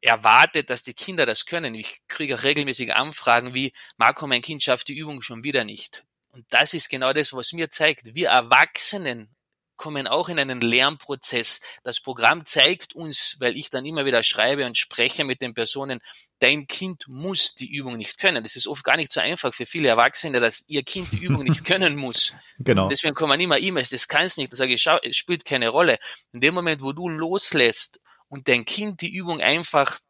erwartet, 0.00 0.70
dass 0.70 0.82
die 0.82 0.94
Kinder 0.94 1.26
das 1.26 1.46
können. 1.46 1.74
Ich 1.74 2.02
kriege 2.08 2.36
auch 2.36 2.42
regelmäßig 2.42 2.94
Anfragen 2.94 3.54
wie, 3.54 3.72
Marco, 3.96 4.26
mein 4.26 4.42
Kind 4.42 4.62
schafft 4.62 4.88
die 4.88 4.96
Übung 4.96 5.22
schon 5.22 5.42
wieder 5.42 5.64
nicht. 5.64 6.04
Und 6.30 6.46
das 6.50 6.74
ist 6.74 6.88
genau 6.88 7.12
das, 7.12 7.32
was 7.32 7.52
mir 7.52 7.70
zeigt. 7.70 8.14
Wir 8.14 8.28
Erwachsenen 8.28 9.36
kommen 9.76 10.06
auch 10.06 10.28
in 10.28 10.38
einen 10.38 10.60
Lernprozess. 10.60 11.60
Das 11.82 12.00
Programm 12.00 12.44
zeigt 12.44 12.94
uns, 12.94 13.36
weil 13.40 13.56
ich 13.56 13.70
dann 13.70 13.84
immer 13.84 14.04
wieder 14.04 14.22
schreibe 14.22 14.66
und 14.66 14.76
spreche 14.76 15.24
mit 15.24 15.42
den 15.42 15.54
Personen, 15.54 16.00
dein 16.38 16.66
Kind 16.66 17.04
muss 17.08 17.54
die 17.54 17.70
Übung 17.70 17.96
nicht 17.96 18.18
können. 18.18 18.42
Das 18.42 18.56
ist 18.56 18.66
oft 18.66 18.84
gar 18.84 18.96
nicht 18.96 19.12
so 19.12 19.20
einfach 19.20 19.52
für 19.52 19.66
viele 19.66 19.88
Erwachsene, 19.88 20.40
dass 20.40 20.64
ihr 20.68 20.82
Kind 20.82 21.12
die 21.12 21.18
Übung 21.18 21.44
nicht 21.44 21.64
können 21.64 21.96
muss. 21.96 22.34
Genau. 22.58 22.88
Deswegen 22.88 23.14
kommen 23.14 23.38
immer 23.38 23.58
E-Mails, 23.58 23.90
das 23.90 24.08
kann 24.08 24.24
es 24.24 24.38
nicht. 24.38 24.50
Da 24.50 24.56
sage 24.56 24.72
ich, 24.72 24.82
schau, 24.82 24.98
es 25.02 25.14
spielt 25.14 25.44
keine 25.44 25.68
Rolle. 25.68 25.98
In 26.32 26.40
dem 26.40 26.54
Moment, 26.54 26.80
wo 26.80 26.92
du 26.92 27.08
loslässt 27.08 28.00
und 28.28 28.48
dein 28.48 28.64
Kind 28.64 29.00
die 29.00 29.12
Übung 29.12 29.40
einfach 29.40 30.00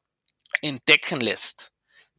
entdecken 0.63 1.21
lässt, 1.21 1.73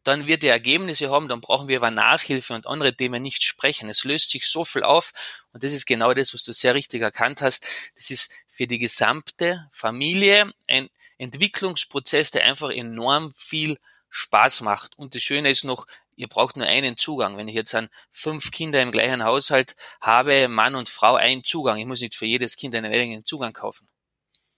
dann 0.03 0.25
wird 0.25 0.43
er 0.43 0.53
Ergebnisse 0.53 1.09
haben, 1.09 1.27
dann 1.27 1.41
brauchen 1.41 1.67
wir 1.67 1.77
über 1.77 1.91
Nachhilfe 1.91 2.53
und 2.53 2.65
andere 2.65 2.95
Themen 2.95 3.21
nicht 3.21 3.43
sprechen. 3.43 3.89
Es 3.89 4.05
löst 4.05 4.29
sich 4.29 4.47
so 4.47 4.63
viel 4.63 4.83
auf 4.83 5.11
und 5.51 5.63
das 5.63 5.73
ist 5.73 5.85
genau 5.85 6.13
das, 6.13 6.33
was 6.33 6.43
du 6.43 6.53
sehr 6.53 6.75
richtig 6.75 7.01
erkannt 7.01 7.41
hast. 7.41 7.91
Das 7.95 8.09
ist 8.09 8.33
für 8.47 8.67
die 8.67 8.79
gesamte 8.79 9.67
Familie 9.71 10.53
ein 10.67 10.89
Entwicklungsprozess, 11.17 12.31
der 12.31 12.45
einfach 12.45 12.69
enorm 12.69 13.33
viel 13.33 13.77
Spaß 14.09 14.61
macht. 14.61 14.97
Und 14.97 15.13
das 15.13 15.23
Schöne 15.23 15.49
ist 15.49 15.65
noch, 15.65 15.85
ihr 16.15 16.27
braucht 16.27 16.55
nur 16.55 16.67
einen 16.67 16.95
Zugang. 16.95 17.37
Wenn 17.37 17.47
ich 17.47 17.55
jetzt 17.55 17.75
an 17.75 17.89
fünf 18.11 18.51
Kinder 18.51 18.81
im 18.81 18.91
gleichen 18.91 19.23
Haushalt 19.23 19.75
habe, 20.01 20.47
Mann 20.47 20.75
und 20.75 20.89
Frau 20.89 21.15
einen 21.15 21.43
Zugang. 21.43 21.77
Ich 21.79 21.85
muss 21.85 22.01
nicht 22.01 22.15
für 22.15 22.25
jedes 22.25 22.55
Kind 22.55 22.75
einen 22.75 22.93
eigenen 22.93 23.25
Zugang 23.25 23.53
kaufen. 23.53 23.87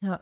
Ja. 0.02 0.22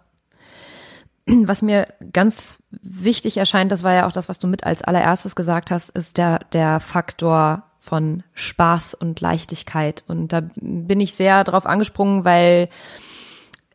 was 1.45 1.61
mir 1.61 1.87
ganz 2.13 2.59
wichtig 2.71 3.37
erscheint, 3.37 3.71
das 3.71 3.83
war 3.83 3.93
ja 3.93 4.07
auch 4.07 4.11
das, 4.11 4.29
was 4.29 4.39
du 4.39 4.47
mit 4.47 4.63
als 4.63 4.83
allererstes 4.83 5.35
gesagt 5.35 5.71
hast, 5.71 5.89
ist 5.91 6.17
der, 6.17 6.39
der 6.53 6.79
Faktor 6.79 7.63
von 7.79 8.23
Spaß 8.33 8.93
und 8.95 9.21
Leichtigkeit. 9.21 10.03
Und 10.07 10.33
da 10.33 10.41
bin 10.55 10.99
ich 10.99 11.13
sehr 11.13 11.43
drauf 11.43 11.65
angesprungen, 11.65 12.25
weil 12.25 12.69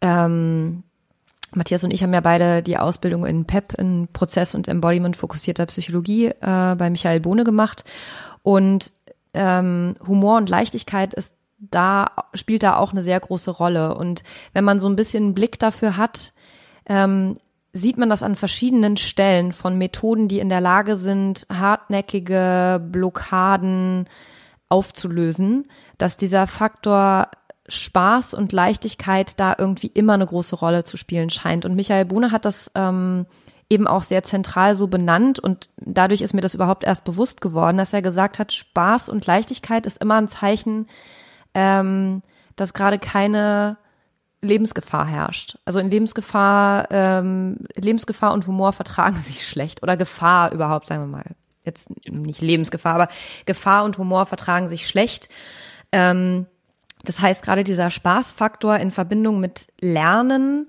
ähm, 0.02 0.82
Matthias 1.54 1.84
und 1.84 1.92
ich 1.92 2.02
haben 2.02 2.12
ja 2.12 2.20
beide 2.20 2.62
die 2.62 2.78
Ausbildung 2.78 3.26
in 3.26 3.46
PEP, 3.46 3.74
in 3.78 4.08
Prozess- 4.12 4.54
und 4.54 4.68
Embodiment 4.68 5.16
fokussierter 5.16 5.66
Psychologie, 5.66 6.26
äh, 6.26 6.74
bei 6.76 6.90
Michael 6.90 7.20
Bohne 7.20 7.44
gemacht. 7.44 7.84
Und 8.42 8.92
ähm, 9.34 9.94
Humor 10.06 10.38
und 10.38 10.48
Leichtigkeit 10.48 11.14
ist 11.14 11.32
da, 11.58 12.10
spielt 12.34 12.62
da 12.62 12.76
auch 12.76 12.92
eine 12.92 13.02
sehr 13.02 13.20
große 13.20 13.50
Rolle. 13.50 13.94
Und 13.94 14.22
wenn 14.52 14.64
man 14.64 14.78
so 14.78 14.88
ein 14.88 14.96
bisschen 14.96 15.24
einen 15.24 15.34
Blick 15.34 15.58
dafür 15.58 15.96
hat, 15.96 16.32
ähm, 16.86 17.36
sieht 17.72 17.96
man 17.96 18.10
das 18.10 18.22
an 18.22 18.36
verschiedenen 18.36 18.96
Stellen 18.96 19.52
von 19.52 19.78
Methoden, 19.78 20.28
die 20.28 20.40
in 20.40 20.48
der 20.48 20.60
Lage 20.60 20.96
sind, 20.96 21.46
hartnäckige 21.50 22.82
Blockaden 22.84 24.08
aufzulösen, 24.68 25.68
dass 25.98 26.16
dieser 26.16 26.46
Faktor 26.46 27.28
Spaß 27.68 28.34
und 28.34 28.52
Leichtigkeit 28.52 29.38
da 29.38 29.54
irgendwie 29.56 29.86
immer 29.86 30.14
eine 30.14 30.26
große 30.26 30.56
Rolle 30.56 30.84
zu 30.84 30.96
spielen 30.96 31.30
scheint. 31.30 31.64
Und 31.64 31.74
Michael 31.74 32.04
Bohne 32.04 32.32
hat 32.32 32.44
das 32.44 32.70
ähm, 32.74 33.26
eben 33.70 33.86
auch 33.86 34.02
sehr 34.02 34.22
zentral 34.22 34.74
so 34.74 34.86
benannt 34.88 35.38
und 35.38 35.70
dadurch 35.76 36.20
ist 36.20 36.34
mir 36.34 36.42
das 36.42 36.54
überhaupt 36.54 36.84
erst 36.84 37.04
bewusst 37.04 37.40
geworden, 37.40 37.78
dass 37.78 37.94
er 37.94 38.02
gesagt 38.02 38.38
hat, 38.38 38.52
Spaß 38.52 39.08
und 39.08 39.26
Leichtigkeit 39.26 39.86
ist 39.86 39.96
immer 39.96 40.16
ein 40.16 40.28
Zeichen, 40.28 40.86
ähm, 41.54 42.22
dass 42.56 42.74
gerade 42.74 42.98
keine 42.98 43.78
Lebensgefahr 44.42 45.06
herrscht. 45.06 45.56
Also 45.64 45.78
in 45.78 45.90
Lebensgefahr, 45.90 46.88
ähm, 46.90 47.58
Lebensgefahr 47.74 48.32
und 48.32 48.46
Humor 48.46 48.72
vertragen 48.72 49.16
sich 49.20 49.46
schlecht 49.46 49.82
oder 49.82 49.96
Gefahr 49.96 50.52
überhaupt, 50.52 50.88
sagen 50.88 51.02
wir 51.02 51.08
mal. 51.08 51.24
Jetzt 51.64 51.88
nicht 52.10 52.40
Lebensgefahr, 52.40 52.94
aber 52.94 53.08
Gefahr 53.46 53.84
und 53.84 53.96
Humor 53.96 54.26
vertragen 54.26 54.66
sich 54.66 54.88
schlecht. 54.88 55.28
Ähm, 55.92 56.46
das 57.04 57.20
heißt, 57.20 57.42
gerade 57.42 57.64
dieser 57.64 57.90
Spaßfaktor 57.90 58.76
in 58.76 58.90
Verbindung 58.90 59.38
mit 59.38 59.68
Lernen, 59.80 60.68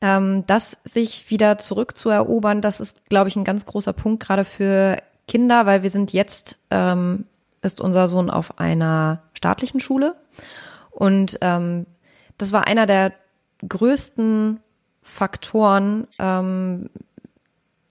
ähm, 0.00 0.44
das 0.46 0.78
sich 0.84 1.28
wieder 1.30 1.58
zurückzuerobern, 1.58 2.62
das 2.62 2.80
ist, 2.80 3.08
glaube 3.10 3.28
ich, 3.28 3.36
ein 3.36 3.44
ganz 3.44 3.66
großer 3.66 3.92
Punkt 3.92 4.22
gerade 4.22 4.46
für 4.46 4.96
Kinder, 5.28 5.66
weil 5.66 5.82
wir 5.82 5.90
sind 5.90 6.12
jetzt, 6.14 6.58
ähm, 6.70 7.26
ist 7.60 7.82
unser 7.82 8.08
Sohn 8.08 8.30
auf 8.30 8.58
einer 8.58 9.22
staatlichen 9.34 9.80
Schule 9.80 10.16
und 10.90 11.38
ähm, 11.42 11.86
das 12.40 12.52
war 12.52 12.66
einer 12.66 12.86
der 12.86 13.12
größten 13.66 14.60
Faktoren, 15.02 16.06
ähm, 16.18 16.88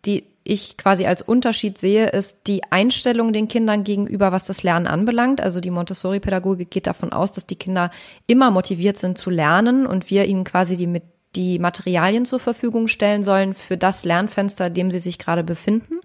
die 0.06 0.24
ich 0.44 0.78
quasi 0.78 1.06
als 1.06 1.22
Unterschied 1.22 1.78
sehe, 1.78 2.08
ist 2.08 2.48
die 2.48 2.64
Einstellung 2.72 3.34
den 3.34 3.48
Kindern 3.48 3.84
gegenüber, 3.84 4.32
was 4.32 4.46
das 4.46 4.64
Lernen 4.64 4.88
anbelangt. 4.88 5.42
Also 5.42 5.62
die 5.62 5.70
Montessori-Pädagogik 5.70 6.72
geht 6.72 6.88
davon 6.88 7.14
aus, 7.14 7.32
dass 7.32 7.46
die 7.46 7.58
Kinder 7.58 7.92
immer 8.26 8.50
motiviert 8.50 8.98
sind 8.98 9.18
zu 9.18 9.30
lernen 9.30 9.86
und 9.86 10.10
wir 10.10 10.26
ihnen 10.26 10.46
quasi 10.46 10.76
die, 10.76 11.02
die 11.36 11.60
Materialien 11.60 12.26
zur 12.26 12.40
Verfügung 12.40 12.88
stellen 12.88 13.22
sollen 13.22 13.54
für 13.54 13.78
das 13.78 14.06
Lernfenster, 14.06 14.68
in 14.68 14.74
dem 14.74 14.92
sie 14.92 15.00
sich 15.00 15.20
gerade 15.20 15.44
befinden. 15.44 16.00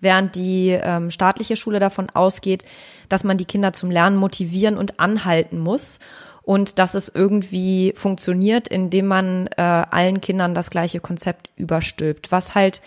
Während 0.00 0.34
die 0.34 0.68
ähm, 0.70 1.10
staatliche 1.10 1.56
Schule 1.56 1.78
davon 1.78 2.08
ausgeht, 2.10 2.64
dass 3.08 3.24
man 3.24 3.36
die 3.36 3.44
Kinder 3.44 3.74
zum 3.74 3.90
Lernen 3.90 4.16
motivieren 4.16 4.78
und 4.78 4.98
anhalten 5.00 5.58
muss 5.58 5.98
und 6.44 6.78
dass 6.78 6.94
es 6.94 7.10
irgendwie 7.12 7.92
funktioniert, 7.96 8.68
indem 8.68 9.06
man 9.06 9.48
äh, 9.56 9.62
allen 9.62 10.20
Kindern 10.20 10.54
das 10.54 10.70
gleiche 10.70 11.00
Konzept 11.00 11.50
überstülpt, 11.56 12.30
was 12.30 12.54
halt 12.54 12.80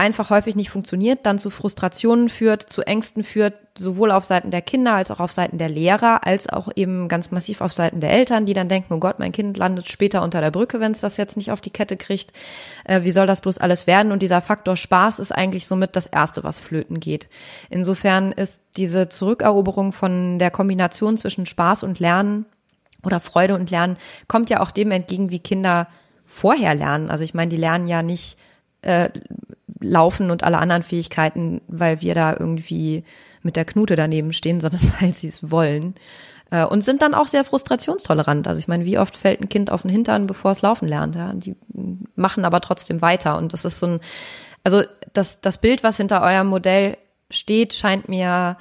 einfach 0.00 0.30
häufig 0.30 0.56
nicht 0.56 0.70
funktioniert, 0.70 1.20
dann 1.26 1.38
zu 1.38 1.50
Frustrationen 1.50 2.30
führt, 2.30 2.62
zu 2.62 2.82
Ängsten 2.82 3.22
führt, 3.22 3.54
sowohl 3.76 4.10
auf 4.10 4.24
Seiten 4.24 4.50
der 4.50 4.62
Kinder 4.62 4.94
als 4.94 5.10
auch 5.10 5.20
auf 5.20 5.32
Seiten 5.32 5.58
der 5.58 5.68
Lehrer, 5.68 6.26
als 6.26 6.48
auch 6.48 6.70
eben 6.74 7.06
ganz 7.06 7.30
massiv 7.30 7.60
auf 7.60 7.74
Seiten 7.74 8.00
der 8.00 8.10
Eltern, 8.10 8.46
die 8.46 8.54
dann 8.54 8.68
denken, 8.68 8.94
oh 8.94 8.98
Gott, 8.98 9.18
mein 9.18 9.30
Kind 9.30 9.58
landet 9.58 9.90
später 9.90 10.22
unter 10.22 10.40
der 10.40 10.50
Brücke, 10.50 10.80
wenn 10.80 10.92
es 10.92 11.00
das 11.00 11.18
jetzt 11.18 11.36
nicht 11.36 11.52
auf 11.52 11.60
die 11.60 11.70
Kette 11.70 11.98
kriegt. 11.98 12.32
Äh, 12.84 13.02
wie 13.02 13.12
soll 13.12 13.26
das 13.26 13.42
bloß 13.42 13.58
alles 13.58 13.86
werden? 13.86 14.10
Und 14.10 14.22
dieser 14.22 14.40
Faktor 14.40 14.76
Spaß 14.76 15.18
ist 15.18 15.32
eigentlich 15.32 15.66
somit 15.66 15.94
das 15.94 16.06
Erste, 16.06 16.42
was 16.44 16.58
flöten 16.58 16.98
geht. 16.98 17.28
Insofern 17.68 18.32
ist 18.32 18.62
diese 18.78 19.10
Zurückeroberung 19.10 19.92
von 19.92 20.38
der 20.38 20.50
Kombination 20.50 21.18
zwischen 21.18 21.44
Spaß 21.44 21.82
und 21.82 22.00
Lernen 22.00 22.46
oder 23.04 23.20
Freude 23.20 23.54
und 23.54 23.70
Lernen 23.70 23.98
kommt 24.28 24.48
ja 24.48 24.60
auch 24.60 24.70
dem 24.70 24.90
entgegen, 24.92 25.30
wie 25.30 25.40
Kinder 25.40 25.88
vorher 26.24 26.74
lernen. 26.74 27.10
Also 27.10 27.22
ich 27.22 27.34
meine, 27.34 27.50
die 27.50 27.56
lernen 27.56 27.86
ja 27.86 28.02
nicht 28.02 28.38
äh, 28.82 29.10
Laufen 29.80 30.30
und 30.30 30.44
alle 30.44 30.58
anderen 30.58 30.82
Fähigkeiten, 30.82 31.60
weil 31.68 32.00
wir 32.00 32.14
da 32.14 32.36
irgendwie 32.38 33.04
mit 33.42 33.56
der 33.56 33.64
Knute 33.64 33.96
daneben 33.96 34.32
stehen, 34.32 34.60
sondern 34.60 34.80
weil 35.00 35.14
sie 35.14 35.28
es 35.28 35.50
wollen. 35.50 35.94
Äh, 36.50 36.64
und 36.64 36.82
sind 36.82 37.02
dann 37.02 37.14
auch 37.14 37.26
sehr 37.26 37.44
frustrationstolerant. 37.44 38.48
Also 38.48 38.58
ich 38.58 38.68
meine, 38.68 38.84
wie 38.84 38.98
oft 38.98 39.16
fällt 39.16 39.40
ein 39.40 39.48
Kind 39.48 39.70
auf 39.70 39.82
den 39.82 39.90
Hintern, 39.90 40.26
bevor 40.26 40.50
es 40.50 40.62
laufen 40.62 40.88
lernt? 40.88 41.14
Ja? 41.14 41.32
Die 41.34 41.56
machen 42.16 42.44
aber 42.44 42.60
trotzdem 42.60 43.02
weiter. 43.02 43.38
Und 43.38 43.52
das 43.52 43.64
ist 43.64 43.80
so 43.80 43.86
ein, 43.86 44.00
also 44.64 44.82
das, 45.12 45.40
das 45.40 45.58
Bild, 45.58 45.82
was 45.82 45.96
hinter 45.96 46.22
eurem 46.22 46.48
Modell 46.48 46.96
steht, 47.30 47.72
scheint 47.72 48.08
mir 48.08 48.56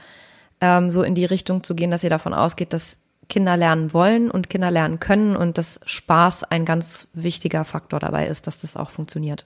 ähm, 0.62 0.92
so 0.92 1.04
in 1.04 1.16
die 1.16 1.26
Richtung 1.26 1.64
zu 1.64 1.76
gehen, 1.76 1.92
dass 1.92 2.04
ihr 2.04 2.10
davon 2.10 2.34
ausgeht, 2.34 2.74
dass 2.74 2.98
Kinder 3.28 3.58
lernen 3.58 3.94
wollen 3.94 4.32
und 4.32 4.50
Kinder 4.50 4.72
lernen 4.72 5.00
können 5.00 5.36
und 5.36 5.58
dass 5.58 5.80
Spaß 5.86 6.46
ein 6.46 6.66
ganz 6.66 7.08
wichtiger 7.14 7.64
Faktor 7.64 8.00
dabei 8.00 8.28
ist, 8.28 8.48
dass 8.48 8.62
das 8.62 8.76
auch 8.76 8.90
funktioniert. 8.90 9.46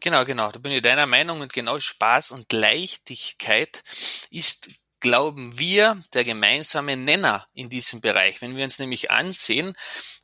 Genau, 0.00 0.24
genau. 0.24 0.50
Da 0.50 0.58
bin 0.58 0.72
ich 0.72 0.82
deiner 0.82 1.06
Meinung 1.06 1.40
und 1.40 1.52
genau 1.52 1.78
Spaß 1.78 2.30
und 2.30 2.52
Leichtigkeit 2.52 3.82
ist, 4.30 4.68
glauben 5.00 5.58
wir, 5.58 6.02
der 6.14 6.24
gemeinsame 6.24 6.96
Nenner 6.96 7.46
in 7.54 7.68
diesem 7.68 8.00
Bereich. 8.00 8.40
Wenn 8.40 8.56
wir 8.56 8.64
uns 8.64 8.78
nämlich 8.78 9.10
ansehen, 9.10 9.76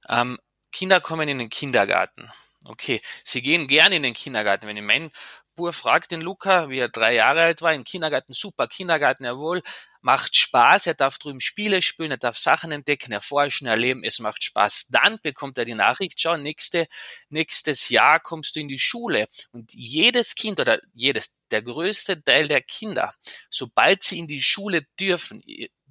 ähm, 0.09 0.39
Kinder 0.73 1.01
kommen 1.01 1.29
in 1.29 1.39
den 1.39 1.51
Kindergarten. 1.51 2.31
Okay, 2.65 3.01
sie 3.25 3.43
gehen 3.43 3.67
gerne 3.67 3.97
in 3.97 4.03
den 4.03 4.15
Kindergarten. 4.15 4.67
Wenn 4.67 4.77
ich 4.77 4.83
mein 4.83 5.11
Bub 5.55 5.75
fragt 5.75 6.11
den 6.11 6.21
Luca, 6.21 6.69
wie 6.69 6.79
er 6.79 6.89
drei 6.89 7.15
Jahre 7.15 7.43
alt 7.43 7.63
war, 7.63 7.75
im 7.75 7.85
Kindergarten, 7.85 8.33
super 8.33 8.67
Kindergarten, 8.67 9.25
jawohl, 9.25 9.63
macht 10.01 10.37
Spaß, 10.37 10.87
er 10.87 10.95
darf 10.95 11.19
drüben 11.19 11.41
Spiele 11.41 11.81
spielen, 11.81 12.11
er 12.11 12.17
darf 12.17 12.37
Sachen 12.37 12.73
entdecken, 12.73 13.13
erforschen, 13.13 13.67
erleben, 13.67 14.05
es 14.05 14.19
macht 14.19 14.43
Spaß. 14.43 14.87
Dann 14.89 15.19
bekommt 15.23 15.59
er 15.59 15.65
die 15.65 15.75
Nachricht, 15.75 16.21
schau, 16.21 16.37
nächste, 16.37 16.87
nächstes 17.29 17.89
Jahr 17.89 18.21
kommst 18.21 18.57
du 18.57 18.61
in 18.61 18.69
die 18.69 18.79
Schule. 18.79 19.29
Und 19.53 19.73
jedes 19.73 20.35
Kind 20.35 20.59
oder 20.61 20.81
jedes, 20.93 21.35
der 21.51 21.63
größte 21.63 22.23
Teil 22.23 22.49
der 22.49 22.63
Kinder, 22.63 23.15
sobald 23.49 24.03
sie 24.03 24.19
in 24.19 24.27
die 24.27 24.43
Schule 24.43 24.83
dürfen, 24.99 25.43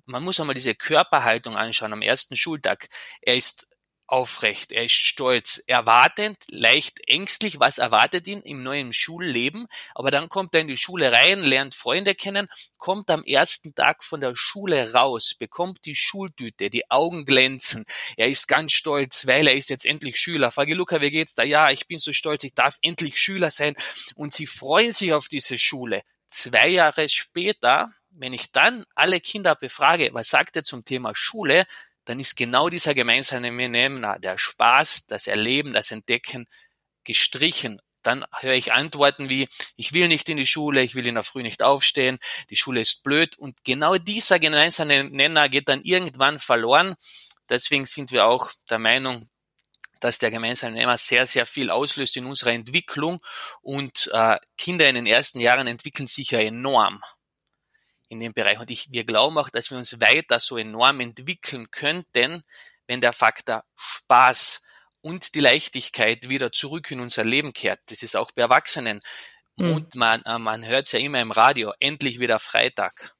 man 0.05 0.23
muss 0.23 0.39
einmal 0.39 0.55
diese 0.55 0.75
Körperhaltung 0.75 1.55
anschauen 1.55 1.93
am 1.93 2.01
ersten 2.01 2.35
Schultag. 2.35 2.89
Er 3.21 3.35
ist 3.35 3.67
aufrecht, 4.11 4.71
er 4.71 4.85
ist 4.85 4.93
stolz, 4.93 5.63
erwartend, 5.67 6.37
leicht 6.49 6.99
ängstlich, 7.07 7.59
was 7.59 7.77
erwartet 7.77 8.27
ihn 8.27 8.41
im 8.41 8.61
neuen 8.61 8.91
Schulleben, 8.93 9.67
aber 9.95 10.11
dann 10.11 10.29
kommt 10.29 10.53
er 10.53 10.61
in 10.61 10.67
die 10.67 10.77
Schule 10.77 11.11
rein, 11.11 11.41
lernt 11.41 11.75
Freunde 11.75 12.13
kennen, 12.13 12.47
kommt 12.77 13.09
am 13.09 13.23
ersten 13.23 13.73
Tag 13.73 14.03
von 14.03 14.19
der 14.19 14.35
Schule 14.35 14.93
raus, 14.93 15.35
bekommt 15.37 15.85
die 15.85 15.95
Schultüte, 15.95 16.69
die 16.69 16.89
Augen 16.91 17.25
glänzen, 17.25 17.85
er 18.17 18.27
ist 18.27 18.47
ganz 18.47 18.73
stolz, 18.73 19.27
weil 19.27 19.47
er 19.47 19.55
ist 19.55 19.69
jetzt 19.69 19.85
endlich 19.85 20.17
Schüler. 20.17 20.51
Frage 20.51 20.73
Luca, 20.73 20.99
wie 21.01 21.11
geht's 21.11 21.35
da? 21.35 21.43
Ja, 21.43 21.71
ich 21.71 21.87
bin 21.87 21.97
so 21.97 22.11
stolz, 22.11 22.43
ich 22.43 22.53
darf 22.53 22.77
endlich 22.81 23.17
Schüler 23.17 23.49
sein 23.49 23.75
und 24.15 24.33
sie 24.33 24.45
freuen 24.45 24.91
sich 24.91 25.13
auf 25.13 25.27
diese 25.27 25.57
Schule. 25.57 26.01
Zwei 26.29 26.67
Jahre 26.67 27.07
später, 27.09 27.89
wenn 28.09 28.33
ich 28.33 28.51
dann 28.51 28.85
alle 28.95 29.19
Kinder 29.19 29.55
befrage, 29.55 30.09
was 30.13 30.29
sagt 30.29 30.55
er 30.55 30.63
zum 30.63 30.83
Thema 30.83 31.13
Schule, 31.15 31.65
dann 32.05 32.19
ist 32.19 32.35
genau 32.35 32.69
dieser 32.69 32.93
gemeinsame 32.93 33.51
Nenner, 33.51 34.19
der 34.19 34.37
Spaß, 34.37 35.05
das 35.07 35.27
Erleben, 35.27 35.73
das 35.73 35.91
Entdecken 35.91 36.47
gestrichen. 37.03 37.79
Dann 38.03 38.25
höre 38.39 38.55
ich 38.55 38.73
Antworten 38.73 39.29
wie, 39.29 39.47
ich 39.75 39.93
will 39.93 40.07
nicht 40.07 40.27
in 40.29 40.37
die 40.37 40.47
Schule, 40.47 40.81
ich 40.81 40.95
will 40.95 41.05
in 41.05 41.15
der 41.15 41.23
Früh 41.23 41.43
nicht 41.43 41.61
aufstehen, 41.61 42.17
die 42.49 42.55
Schule 42.55 42.81
ist 42.81 43.03
blöd. 43.03 43.37
Und 43.37 43.63
genau 43.63 43.97
dieser 43.97 44.39
gemeinsame 44.39 45.03
Nenner 45.05 45.49
geht 45.49 45.69
dann 45.69 45.83
irgendwann 45.83 46.39
verloren. 46.39 46.95
Deswegen 47.49 47.85
sind 47.85 48.11
wir 48.11 48.25
auch 48.25 48.51
der 48.69 48.79
Meinung, 48.79 49.29
dass 49.99 50.17
der 50.17 50.31
gemeinsame 50.31 50.73
Nenner 50.73 50.97
sehr, 50.97 51.27
sehr 51.27 51.45
viel 51.45 51.69
auslöst 51.69 52.17
in 52.17 52.25
unserer 52.25 52.53
Entwicklung 52.53 53.19
und 53.61 54.09
äh, 54.13 54.39
Kinder 54.57 54.89
in 54.89 54.95
den 54.95 55.05
ersten 55.05 55.39
Jahren 55.39 55.67
entwickeln 55.67 56.07
sich 56.07 56.31
ja 56.31 56.39
enorm 56.39 57.03
in 58.11 58.19
dem 58.19 58.33
Bereich. 58.33 58.59
Und 58.59 58.69
ich, 58.69 58.91
wir 58.91 59.05
glauben 59.05 59.37
auch, 59.37 59.49
dass 59.49 59.71
wir 59.71 59.77
uns 59.77 60.01
weiter 60.01 60.39
so 60.39 60.57
enorm 60.57 60.99
entwickeln 60.99 61.71
könnten, 61.71 62.43
wenn 62.85 62.99
der 62.99 63.13
Faktor 63.13 63.63
Spaß 63.77 64.61
und 64.99 65.33
die 65.33 65.39
Leichtigkeit 65.39 66.27
wieder 66.27 66.51
zurück 66.51 66.91
in 66.91 66.99
unser 66.99 67.23
Leben 67.23 67.53
kehrt. 67.53 67.79
Das 67.87 68.03
ist 68.03 68.17
auch 68.17 68.31
bei 68.31 68.41
Erwachsenen. 68.41 68.99
Mhm. 69.55 69.73
Und 69.73 69.95
man, 69.95 70.21
äh, 70.23 70.37
man 70.37 70.65
hört 70.65 70.87
es 70.87 70.91
ja 70.91 70.99
immer 70.99 71.21
im 71.21 71.31
Radio, 71.31 71.73
endlich 71.79 72.19
wieder 72.19 72.37
Freitag. 72.39 73.15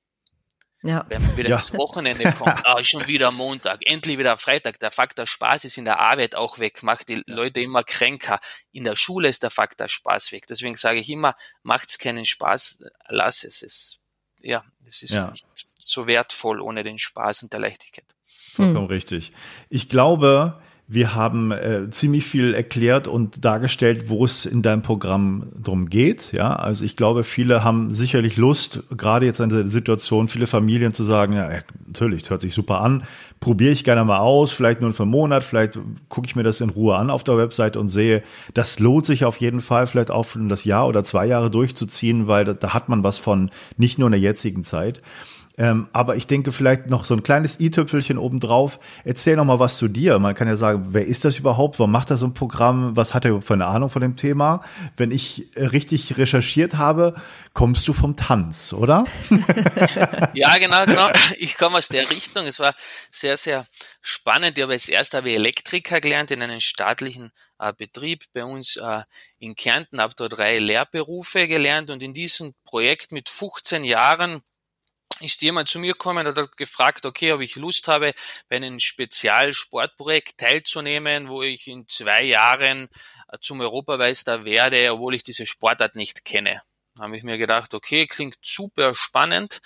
Ja. 0.84 1.06
Wenn 1.08 1.21
man 1.21 1.38
wieder 1.38 1.49
ja. 1.49 1.56
ins 1.56 1.73
Wochenende 1.73 2.30
kommt, 2.34 2.60
ah, 2.65 2.84
schon 2.84 3.08
wieder 3.08 3.32
Montag, 3.32 3.80
endlich 3.86 4.17
wieder 4.17 4.38
Freitag. 4.38 4.77
Der 4.80 4.91
Faktor 4.91 5.25
Spaß 5.25 5.63
ist 5.63 5.77
in 5.77 5.86
der 5.86 5.99
Arbeit 5.99 6.36
auch 6.36 6.60
weg, 6.60 6.84
macht 6.84 7.08
die 7.08 7.23
Leute 7.27 7.62
immer 7.62 7.84
kränker. 7.84 8.39
In 8.73 8.84
der 8.84 8.97
Schule 8.97 9.30
ist 9.30 9.43
der 9.43 9.51
Faktor 9.51 9.88
Spaß 9.88 10.34
weg. 10.34 10.47
Deswegen 10.47 10.75
sage 10.75 10.99
ich 10.99 11.10
immer, 11.10 11.36
macht's 11.63 11.97
keinen 11.97 12.25
Spaß, 12.25 12.84
lass 13.08 13.45
es. 13.45 13.62
es 13.62 14.01
ja, 14.43 14.65
es 14.91 15.04
ist 15.04 15.13
ja. 15.13 15.32
nicht 15.32 15.45
so 15.80 16.08
wertvoll 16.08 16.62
ohne 16.62 16.84
den 16.84 16.99
Spaß 16.99 17.43
und 17.43 17.54
der 17.54 17.62
Leichtigkeit. 17.62 18.15
Vollkommen 18.25 18.88
hm. 18.88 18.93
richtig. 18.93 19.32
Ich 19.69 19.88
glaube, 19.89 20.61
wir 20.93 21.15
haben 21.15 21.51
äh, 21.51 21.89
ziemlich 21.89 22.25
viel 22.25 22.54
erklärt 22.54 23.08
und 23.08 23.45
dargestellt, 23.45 24.10
wo 24.10 24.25
es 24.25 24.45
in 24.45 24.62
deinem 24.62 24.82
Programm 24.82 25.47
drum 25.58 25.88
geht. 25.88 26.34
Ja, 26.34 26.54
also 26.54 26.84
ich 26.84 26.97
glaube, 26.97 27.23
viele 27.23 27.63
haben 27.63 27.91
sicherlich 27.91 28.36
Lust, 28.36 28.84
gerade 28.97 29.25
jetzt 29.25 29.39
in 29.39 29.47
der 29.47 29.67
Situation, 29.67 30.27
viele 30.27 30.47
Familien 30.47 30.93
zu 30.93 31.06
sagen, 31.06 31.32
ja, 31.32 31.49
natürlich, 31.88 32.30
hört 32.30 32.41
sich 32.41 32.54
super 32.54 32.82
an, 32.82 33.04
probiere 33.39 33.71
ich 33.71 33.86
gerne 33.86 34.04
mal 34.04 34.17
aus, 34.17 34.51
vielleicht 34.51 34.82
nur 34.82 34.91
für 34.91 35.04
einen 35.04 35.13
Monat, 35.13 35.45
vielleicht 35.45 35.80
gucke 36.10 36.27
ich 36.27 36.36
mir 36.36 36.43
das 36.43 36.60
in 36.60 36.69
Ruhe 36.69 36.97
an 36.97 37.10
auf 37.10 37.23
der 37.23 37.38
Website 37.38 37.77
und 37.77 37.88
sehe, 37.88 38.21
das 38.54 38.80
lohnt 38.80 39.06
sich 39.06 39.23
auf 39.23 39.38
jeden 39.38 39.62
Fall, 39.62 39.88
vielleicht 39.88 40.12
auch 40.12 40.27
das 40.36 40.65
Jahr 40.65 40.89
oder 40.89 41.06
zwei 41.06 41.25
Jahre 41.25 41.49
durchzuziehen, 41.49 42.27
weil 42.27 42.43
da, 42.43 42.54
da 42.54 42.73
hat 42.73 42.89
man 42.89 43.01
was 43.01 43.17
von, 43.17 43.49
nicht 43.77 43.97
nur 43.97 44.10
in 44.10 44.12
der 44.12 44.19
jetzigen 44.19 44.65
Zeit. 44.65 45.01
Ähm, 45.58 45.88
aber 45.94 46.16
ich 46.16 46.28
denke 46.28 46.52
vielleicht 46.52 46.90
noch 46.90 47.06
so 47.06 47.14
ein 47.14 47.24
kleines 47.24 47.60
i-Tüpfelchen 47.60 48.18
obendrauf. 48.18 48.80
Erzähl 49.04 49.36
noch 49.36 49.46
mal 49.46 49.60
was 49.60 49.78
zu 49.78 49.88
dir. 49.88 50.20
Man 50.20 50.36
kann 50.36 50.48
ja 50.48 50.56
sagen, 50.56 50.88
wer 50.90 51.06
ist 51.06 51.26
das 51.26 51.38
überhaupt? 51.38 51.80
Warum 51.80 51.92
macht 51.92 52.10
er 52.10 52.18
so 52.18 52.26
ein 52.26 52.34
Programm? 52.34 52.96
Was 52.96 53.14
hat 53.14 53.26
er 53.26 53.42
für 53.42 53.54
eine 53.54 53.68
Ahnung 53.68 53.90
von 53.90 54.02
dem 54.02 54.16
Thema? 54.16 54.64
Wenn 54.98 55.12
ich 55.12 55.50
richtig 55.56 56.18
recherchiert 56.18 56.78
habe, 56.78 57.16
kommst 57.54 57.88
du 57.88 57.94
vom 57.94 58.16
Tanz, 58.16 58.74
oder? 58.74 59.04
ja, 60.34 60.58
genau, 60.58 60.86
genau. 60.86 61.10
Ich 61.38 61.58
komme 61.58 61.78
aus 61.78 61.90
der 61.90 62.10
Richtung. 62.10 62.48
Es 62.48 62.60
war 62.60 62.74
sehr, 63.12 63.38
sehr 63.38 63.66
spannend. 64.02 64.58
Ich 64.58 64.64
habe 64.64 64.74
als 64.74 64.90
erst 64.90 65.14
Elektriker 65.14 66.02
gelernt 66.02 66.32
in 66.32 66.42
einem 66.42 66.60
staatlichen 66.60 67.32
äh, 67.60 67.74
Betrieb 67.74 68.26
bei 68.34 68.44
uns 68.44 68.78
äh, 68.78 69.02
in 69.40 69.56
Kärnten, 69.56 70.02
habe 70.02 70.14
dort 70.16 70.38
drei 70.38 70.58
Lehrberufe 70.58 71.48
gelernt 71.48 71.90
und 71.90 72.02
in 72.02 72.14
diesem 72.14 72.54
Projekt 72.66 73.12
mit 73.12 73.30
15 73.30 73.84
Jahren 73.84 74.42
ist 75.22 75.42
jemand 75.42 75.70
zu 75.70 75.80
mir 75.80 75.94
gekommen 75.94 76.28
hat 76.28 76.58
gefragt, 76.58 77.06
okay, 77.06 77.32
ob 77.32 77.42
ich 77.42 77.56
Lust 77.56 77.88
habe, 77.88 78.14
bei 78.50 78.58
einem 78.58 78.80
Spezialsportprojekt 78.80 80.38
teilzunehmen, 80.38 81.30
wo 81.30 81.44
ich 81.44 81.68
in 81.68 81.88
zwei 81.88 82.24
Jahren 82.24 82.90
äh, 83.30 83.38
zum 83.40 83.62
Europameister 83.62 84.46
werde, 84.46 84.92
obwohl 84.92 85.16
ich 85.16 85.24
diese 85.24 85.46
Sportart 85.46 85.96
nicht 85.96 86.26
kenne. 86.26 86.62
Habe 87.00 87.18
ich 87.18 87.24
mir 87.24 87.38
gedacht, 87.38 87.74
okay, 87.74 88.06
klingt 88.06 88.36
super 88.42 88.94
spannend 88.94 89.62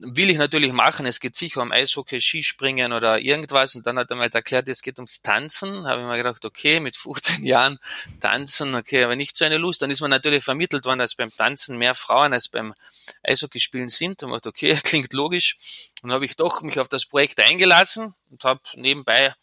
will 0.00 0.30
ich 0.30 0.38
natürlich 0.38 0.72
machen. 0.72 1.06
Es 1.06 1.20
geht 1.20 1.36
sicher 1.36 1.60
um 1.62 1.72
Eishockey, 1.72 2.20
Skispringen 2.20 2.92
oder 2.92 3.18
irgendwas. 3.18 3.74
Und 3.74 3.86
dann 3.86 3.98
hat 3.98 4.10
er 4.10 4.16
mir 4.16 4.22
halt 4.22 4.34
erklärt, 4.34 4.68
es 4.68 4.82
geht 4.82 4.98
ums 4.98 5.20
Tanzen. 5.22 5.86
Habe 5.86 6.00
ich 6.00 6.06
mir 6.06 6.16
gedacht, 6.16 6.44
okay, 6.44 6.80
mit 6.80 6.96
15 6.96 7.44
Jahren 7.44 7.78
tanzen, 8.18 8.74
okay, 8.74 9.04
aber 9.04 9.16
nicht 9.16 9.36
so 9.36 9.44
eine 9.44 9.58
Lust. 9.58 9.82
Dann 9.82 9.90
ist 9.90 10.00
man 10.00 10.10
natürlich 10.10 10.42
vermittelt 10.42 10.84
worden, 10.86 11.00
dass 11.00 11.14
beim 11.14 11.34
Tanzen 11.34 11.76
mehr 11.76 11.94
Frauen 11.94 12.32
als 12.32 12.48
beim 12.48 12.74
Eishockeyspielen 13.22 13.90
sind. 13.90 14.22
Und 14.22 14.32
dachte, 14.32 14.48
okay, 14.48 14.78
klingt 14.82 15.12
logisch. 15.12 15.56
Und 16.02 16.12
habe 16.12 16.24
ich 16.24 16.36
doch 16.36 16.62
mich 16.62 16.80
auf 16.80 16.88
das 16.88 17.04
Projekt 17.04 17.40
eingelassen 17.40 18.14
und 18.30 18.44
habe 18.44 18.60
nebenbei 18.74 19.34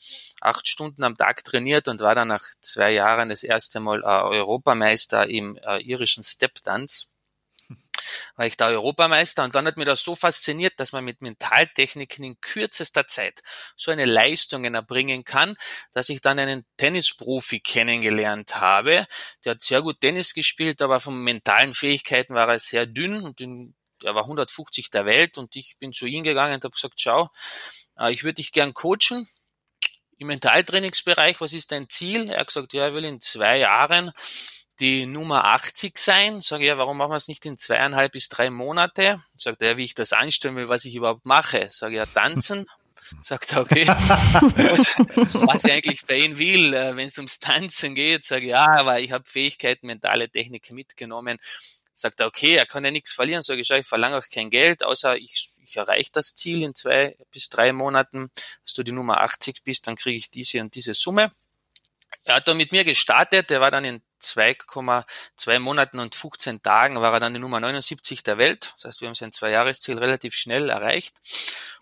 acht 0.42 0.68
Stunden 0.68 1.04
am 1.04 1.16
Tag 1.16 1.44
trainiert 1.44 1.88
und 1.88 2.02
war 2.02 2.16
dann 2.16 2.30
nach 2.30 2.44
zwei 2.62 2.92
Jahren 2.92 3.30
das 3.30 3.44
erste 3.44 3.80
Mal 3.80 4.02
äh, 4.02 4.06
Europameister 4.06 5.30
im 5.30 5.58
äh, 5.58 5.82
irischen 5.82 6.24
Step-Dance 6.24 7.08
war 8.36 8.46
ich 8.46 8.58
da 8.58 8.68
Europameister 8.68 9.44
und 9.44 9.56
dann 9.56 9.66
hat 9.66 9.78
mir 9.78 9.86
das 9.86 10.04
so 10.04 10.16
fasziniert, 10.16 10.74
dass 10.78 10.92
man 10.92 11.04
mit 11.04 11.22
Mentaltechniken 11.22 12.24
in 12.24 12.42
kürzester 12.42 13.08
Zeit 13.08 13.42
so 13.76 13.92
eine 13.92 14.06
Leistungen 14.06 14.76
erbringen 14.76 15.24
kann, 15.24 15.56
dass 15.92 16.10
ich 16.10 16.22
dann 16.22 16.40
einen 16.40 16.66
Tennisprofi 16.78 17.60
kennengelernt 17.60 18.60
habe. 18.60 19.06
Der 19.46 19.52
hat 19.52 19.62
sehr 19.62 19.82
gut 19.82 20.02
Tennis 20.02 20.34
gespielt, 20.34 20.82
aber 20.82 21.00
von 21.00 21.24
mentalen 21.24 21.74
Fähigkeiten 21.74 22.34
war 22.34 22.48
er 22.50 22.60
sehr 22.60 22.86
dünn 22.86 23.22
und 23.22 23.42
in 23.42 23.74
er 24.04 24.16
war 24.16 24.24
150 24.24 24.90
der 24.92 25.06
Welt 25.06 25.38
und 25.38 25.56
ich 25.56 25.78
bin 25.80 25.94
zu 25.94 26.06
ihm 26.06 26.24
gegangen 26.24 26.56
und 26.56 26.64
habe 26.64 26.74
gesagt, 26.74 27.00
schau, 27.00 27.30
äh, 27.98 28.12
ich 28.12 28.24
würde 28.24 28.36
dich 28.36 28.52
gern 28.52 28.74
coachen 28.74 29.28
im 30.18 30.28
Mentaltrainingsbereich. 30.28 31.42
Was 31.42 31.54
ist 31.54 31.72
dein 31.72 31.90
Ziel? 31.90 32.30
Er 32.30 32.42
hat 32.42 32.48
gesagt, 32.48 32.74
ja, 32.74 32.86
er 32.86 32.94
will 32.94 33.06
in 33.06 33.22
zwei 33.22 33.58
Jahren 33.60 34.12
die 34.80 35.06
Nummer 35.06 35.46
80 35.46 35.98
sein. 35.98 36.42
Sage 36.42 36.66
ja, 36.66 36.78
warum 36.78 36.98
machen 36.98 37.12
wir 37.12 37.16
es 37.16 37.28
nicht 37.28 37.46
in 37.46 37.58
zweieinhalb 37.58 38.12
bis 38.12 38.30
drei 38.30 38.50
Monate? 38.50 39.22
Sagt 39.36 39.62
er, 39.62 39.78
wie 39.78 39.84
ich 39.84 39.96
das 39.96 40.14
anstellen 40.14 40.56
will, 40.56 40.70
was 40.70 40.86
ich 40.86 40.96
überhaupt 40.96 41.26
mache. 41.26 41.70
Sage 41.70 41.96
ja, 41.96 42.06
tanzen. 42.06 42.66
Sagt 43.22 43.54
er, 43.54 43.62
okay. 43.62 43.88
was 43.88 45.64
ich 45.64 45.72
eigentlich 45.72 46.06
bei 46.06 46.18
ihm 46.18 46.38
will, 46.38 46.74
äh, 46.74 46.96
wenn 46.96 47.08
es 47.08 47.18
ums 47.18 47.40
Tanzen 47.40 47.96
geht, 47.96 48.26
sage 48.26 48.48
ja, 48.48 48.68
aber 48.68 49.00
ich 49.00 49.12
habe 49.12 49.24
Fähigkeiten, 49.26 49.88
mentale 49.88 50.30
Technik 50.30 50.70
mitgenommen. 50.72 51.38
Sagt 51.94 52.20
er, 52.20 52.28
okay, 52.28 52.56
er 52.56 52.66
kann 52.66 52.84
ja 52.86 52.92
nichts 52.92 53.14
verlieren. 53.14 53.42
Sage 53.42 53.62
ich, 53.62 53.70
ich 53.70 53.88
verlange 53.88 54.18
auch 54.18 54.24
kein 54.32 54.50
Geld, 54.50 54.84
außer 54.84 55.16
ich, 55.18 55.50
ich 55.64 55.78
erreiche 55.78 56.12
das 56.12 56.36
Ziel 56.36 56.64
in 56.64 56.76
zwei 56.76 57.16
bis 57.32 57.50
drei 57.50 57.72
Monaten, 57.72 58.30
dass 58.64 58.74
du 58.74 58.84
die 58.84 58.92
Nummer 58.92 59.22
80 59.22 59.64
bist, 59.64 59.88
dann 59.88 59.96
kriege 59.96 60.18
ich 60.18 60.30
diese 60.30 60.60
und 60.60 60.76
diese 60.76 60.94
Summe. 60.94 61.32
Er 62.24 62.36
hat 62.36 62.48
da 62.48 62.54
mit 62.54 62.72
mir 62.72 62.84
gestartet, 62.84 63.50
der 63.50 63.62
war 63.62 63.72
dann 63.72 63.86
in 63.86 64.02
2,2 64.22 65.60
Monaten 65.60 66.00
und 66.00 66.16
15 66.16 66.62
Tagen 66.62 67.02
war 67.02 67.14
er 67.14 67.20
dann 67.20 67.34
die 67.34 67.40
Nummer 67.40 67.60
79 67.60 68.24
der 68.24 68.38
Welt. 68.38 68.74
Das 68.76 68.86
heißt, 68.86 69.02
wir 69.02 69.08
haben 69.08 69.16
sein 69.16 69.32
Zwei-Jahres-Ziel 69.32 69.98
relativ 69.98 70.36
schnell 70.36 70.70
erreicht. 70.70 71.18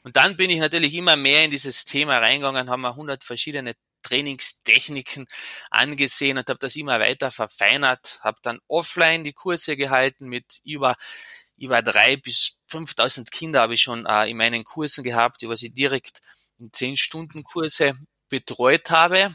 Und 0.03 0.17
dann 0.17 0.35
bin 0.35 0.49
ich 0.49 0.59
natürlich 0.59 0.95
immer 0.95 1.15
mehr 1.15 1.45
in 1.45 1.51
dieses 1.51 1.85
Thema 1.85 2.19
reingegangen, 2.19 2.69
haben 2.69 2.81
wir 2.81 2.89
100 2.89 3.23
verschiedene 3.23 3.73
Trainingstechniken 4.03 5.25
angesehen 5.71 6.37
und 6.37 6.47
habe 6.47 6.59
das 6.59 6.75
immer 6.75 6.99
weiter 6.99 7.31
verfeinert, 7.31 8.19
habe 8.21 8.37
dann 8.43 8.59
offline 8.67 9.23
die 9.23 9.33
Kurse 9.33 9.75
gehalten 9.75 10.27
mit 10.27 10.61
über 10.63 10.95
über 11.57 11.81
drei 11.81 12.17
bis 12.17 12.59
5000 12.67 13.31
Kinder 13.31 13.61
habe 13.61 13.75
ich 13.75 13.81
schon 13.81 14.05
äh, 14.05 14.29
in 14.29 14.35
meinen 14.35 14.65
Kursen 14.65 15.05
gehabt, 15.05 15.41
über 15.41 15.55
sie 15.55 15.69
direkt 15.69 16.19
in 16.59 16.71
10 16.71 16.97
Stunden 16.97 17.43
Kurse 17.43 17.93
betreut 18.27 18.91
habe 18.91 19.33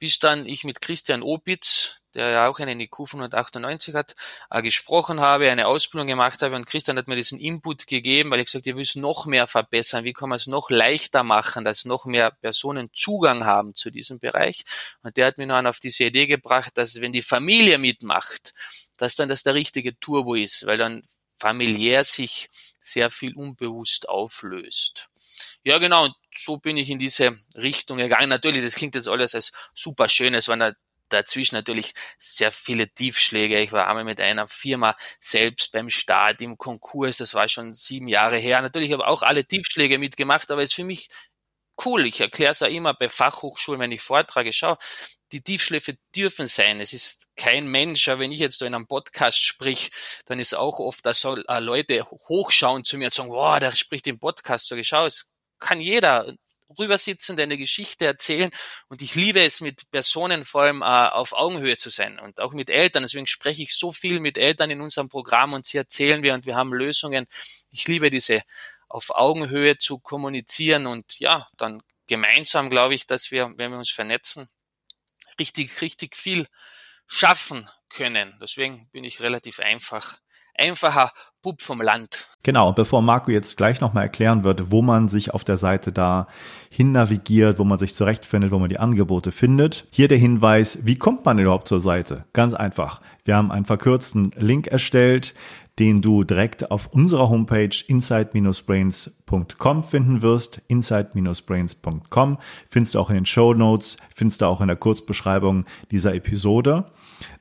bis 0.00 0.18
dann 0.18 0.46
ich 0.46 0.64
mit 0.64 0.80
Christian 0.80 1.22
Opitz, 1.22 1.99
der 2.14 2.30
ja 2.30 2.48
auch 2.48 2.58
einen 2.58 2.80
IQ 2.80 3.08
von 3.08 3.20
198 3.20 3.94
hat, 3.94 4.14
äh, 4.50 4.62
gesprochen 4.62 5.20
habe, 5.20 5.50
eine 5.50 5.66
Ausbildung 5.66 6.06
gemacht 6.06 6.42
habe 6.42 6.56
und 6.56 6.66
Christian 6.66 6.98
hat 6.98 7.08
mir 7.08 7.16
diesen 7.16 7.38
Input 7.38 7.86
gegeben, 7.86 8.30
weil 8.30 8.40
ich 8.40 8.46
gesagt, 8.46 8.66
ihr 8.66 8.76
will 8.76 8.82
es 8.82 8.94
noch 8.94 9.26
mehr 9.26 9.46
verbessern, 9.46 10.04
wie 10.04 10.12
kann 10.12 10.28
man 10.28 10.36
es 10.36 10.46
noch 10.46 10.70
leichter 10.70 11.22
machen, 11.22 11.64
dass 11.64 11.84
noch 11.84 12.04
mehr 12.04 12.30
Personen 12.30 12.90
Zugang 12.92 13.44
haben 13.44 13.74
zu 13.74 13.90
diesem 13.90 14.18
Bereich 14.18 14.64
und 15.02 15.16
der 15.16 15.26
hat 15.26 15.38
mir 15.38 15.46
dann 15.46 15.66
auf 15.66 15.78
diese 15.78 16.04
Idee 16.04 16.26
gebracht, 16.26 16.76
dass 16.76 17.00
wenn 17.00 17.12
die 17.12 17.22
Familie 17.22 17.78
mitmacht, 17.78 18.52
dass 18.96 19.16
dann 19.16 19.28
das 19.28 19.42
der 19.42 19.54
richtige 19.54 19.98
Turbo 19.98 20.34
ist, 20.34 20.66
weil 20.66 20.76
dann 20.76 21.02
familiär 21.38 22.04
sich 22.04 22.48
sehr 22.80 23.10
viel 23.10 23.34
unbewusst 23.34 24.08
auflöst. 24.08 25.08
Ja, 25.64 25.78
genau. 25.78 26.04
Und 26.04 26.14
so 26.34 26.58
bin 26.58 26.76
ich 26.76 26.90
in 26.90 26.98
diese 26.98 27.36
Richtung 27.56 27.98
gegangen. 27.98 28.28
Natürlich, 28.28 28.62
das 28.62 28.74
klingt 28.74 28.94
jetzt 28.94 29.08
alles 29.08 29.34
als 29.34 29.52
super 29.74 30.08
schön. 30.08 30.34
Es 30.34 30.48
waren 30.48 30.74
dazwischen 31.12 31.54
natürlich 31.54 31.94
sehr 32.18 32.52
viele 32.52 32.88
Tiefschläge. 32.88 33.60
Ich 33.60 33.72
war 33.72 33.88
einmal 33.88 34.04
mit 34.04 34.20
einer 34.20 34.48
Firma 34.48 34.96
selbst 35.18 35.72
beim 35.72 35.90
Start 35.90 36.40
im 36.40 36.58
Konkurs. 36.58 37.18
Das 37.18 37.34
war 37.34 37.48
schon 37.48 37.74
sieben 37.74 38.08
Jahre 38.08 38.36
her. 38.36 38.62
Natürlich 38.62 38.92
habe 38.92 39.06
auch 39.06 39.22
alle 39.22 39.44
Tiefschläge 39.44 39.98
mitgemacht, 39.98 40.50
aber 40.50 40.62
es 40.62 40.70
ist 40.70 40.76
für 40.76 40.84
mich 40.84 41.08
cool. 41.84 42.06
Ich 42.06 42.20
erkläre 42.20 42.52
es 42.52 42.60
ja 42.60 42.66
immer 42.66 42.94
bei 42.94 43.08
Fachhochschulen, 43.08 43.80
wenn 43.80 43.92
ich 43.92 44.00
vortrage. 44.00 44.52
Schau, 44.52 44.76
die 45.32 45.42
Tiefschläfe 45.42 45.96
dürfen 46.14 46.46
sein. 46.46 46.80
Es 46.80 46.92
ist 46.92 47.28
kein 47.36 47.68
Mensch, 47.68 48.08
aber 48.08 48.20
wenn 48.20 48.32
ich 48.32 48.40
jetzt 48.40 48.60
da 48.60 48.66
in 48.66 48.74
einem 48.74 48.86
Podcast 48.86 49.42
sprich, 49.42 49.90
dann 50.26 50.38
ist 50.40 50.54
auch 50.54 50.80
oft, 50.80 51.04
dass 51.06 51.24
äh, 51.24 51.60
Leute 51.60 52.04
hochschauen 52.04 52.84
zu 52.84 52.98
mir 52.98 53.06
und 53.06 53.12
sagen, 53.12 53.30
wow, 53.30 53.58
der 53.58 53.72
spricht 53.72 54.06
im 54.06 54.18
Podcast. 54.18 54.68
So, 54.68 54.82
schau, 54.82 55.06
es 55.06 55.30
kann 55.58 55.80
jeder 55.80 56.34
rübersitzen, 56.78 57.36
deine 57.36 57.58
Geschichte 57.58 58.06
erzählen. 58.06 58.50
Und 58.88 59.02
ich 59.02 59.14
liebe 59.14 59.42
es, 59.42 59.60
mit 59.60 59.90
Personen 59.90 60.44
vor 60.44 60.62
allem 60.62 60.82
äh, 60.82 60.84
auf 60.84 61.32
Augenhöhe 61.32 61.76
zu 61.76 61.90
sein 61.90 62.18
und 62.18 62.40
auch 62.40 62.52
mit 62.52 62.70
Eltern. 62.70 63.02
Deswegen 63.02 63.26
spreche 63.26 63.62
ich 63.62 63.74
so 63.74 63.92
viel 63.92 64.20
mit 64.20 64.38
Eltern 64.38 64.70
in 64.70 64.80
unserem 64.80 65.08
Programm 65.08 65.52
und 65.52 65.66
sie 65.66 65.78
erzählen 65.78 66.22
wir 66.22 66.34
und 66.34 66.46
wir 66.46 66.56
haben 66.56 66.72
Lösungen. 66.72 67.26
Ich 67.70 67.86
liebe 67.88 68.10
diese 68.10 68.42
auf 68.88 69.10
Augenhöhe 69.10 69.78
zu 69.78 69.98
kommunizieren 69.98 70.86
und 70.86 71.20
ja, 71.20 71.48
dann 71.56 71.82
gemeinsam 72.06 72.70
glaube 72.70 72.94
ich, 72.94 73.06
dass 73.06 73.30
wir, 73.30 73.52
wenn 73.56 73.70
wir 73.70 73.78
uns 73.78 73.90
vernetzen, 73.90 74.48
richtig, 75.38 75.80
richtig 75.80 76.16
viel 76.16 76.46
schaffen 77.06 77.68
können. 77.90 78.34
Deswegen 78.40 78.88
bin 78.92 79.04
ich 79.04 79.20
relativ 79.20 79.60
einfach 79.60 80.18
einfacher 80.60 81.12
Bub 81.42 81.62
vom 81.62 81.80
Land. 81.80 82.26
Genau, 82.42 82.72
bevor 82.72 83.00
Marco 83.02 83.30
jetzt 83.30 83.56
gleich 83.56 83.80
nochmal 83.80 84.04
erklären 84.04 84.44
wird, 84.44 84.70
wo 84.70 84.82
man 84.82 85.08
sich 85.08 85.32
auf 85.32 85.42
der 85.44 85.56
Seite 85.56 85.90
da 85.92 86.26
hin 86.70 86.92
navigiert, 86.92 87.58
wo 87.58 87.64
man 87.64 87.78
sich 87.78 87.94
zurechtfindet, 87.94 88.50
wo 88.50 88.58
man 88.58 88.68
die 88.68 88.78
Angebote 88.78 89.32
findet. 89.32 89.86
Hier 89.90 90.08
der 90.08 90.18
Hinweis, 90.18 90.80
wie 90.84 90.96
kommt 90.96 91.24
man 91.24 91.38
überhaupt 91.38 91.68
zur 91.68 91.80
Seite? 91.80 92.26
Ganz 92.32 92.52
einfach. 92.54 93.00
Wir 93.24 93.36
haben 93.36 93.50
einen 93.52 93.64
verkürzten 93.64 94.32
Link 94.36 94.66
erstellt, 94.66 95.34
den 95.78 96.02
du 96.02 96.24
direkt 96.24 96.70
auf 96.70 96.88
unserer 96.88 97.30
Homepage 97.30 97.70
inside-brains.com 97.86 99.84
finden 99.84 100.20
wirst. 100.20 100.60
inside-brains.com 100.68 102.38
findest 102.68 102.94
du 102.94 102.98
auch 102.98 103.08
in 103.08 103.16
den 103.16 103.24
Show 103.26 103.54
Notes, 103.54 103.96
findest 104.14 104.42
du 104.42 104.46
auch 104.46 104.60
in 104.60 104.68
der 104.68 104.76
Kurzbeschreibung 104.76 105.64
dieser 105.90 106.14
Episode. 106.14 106.92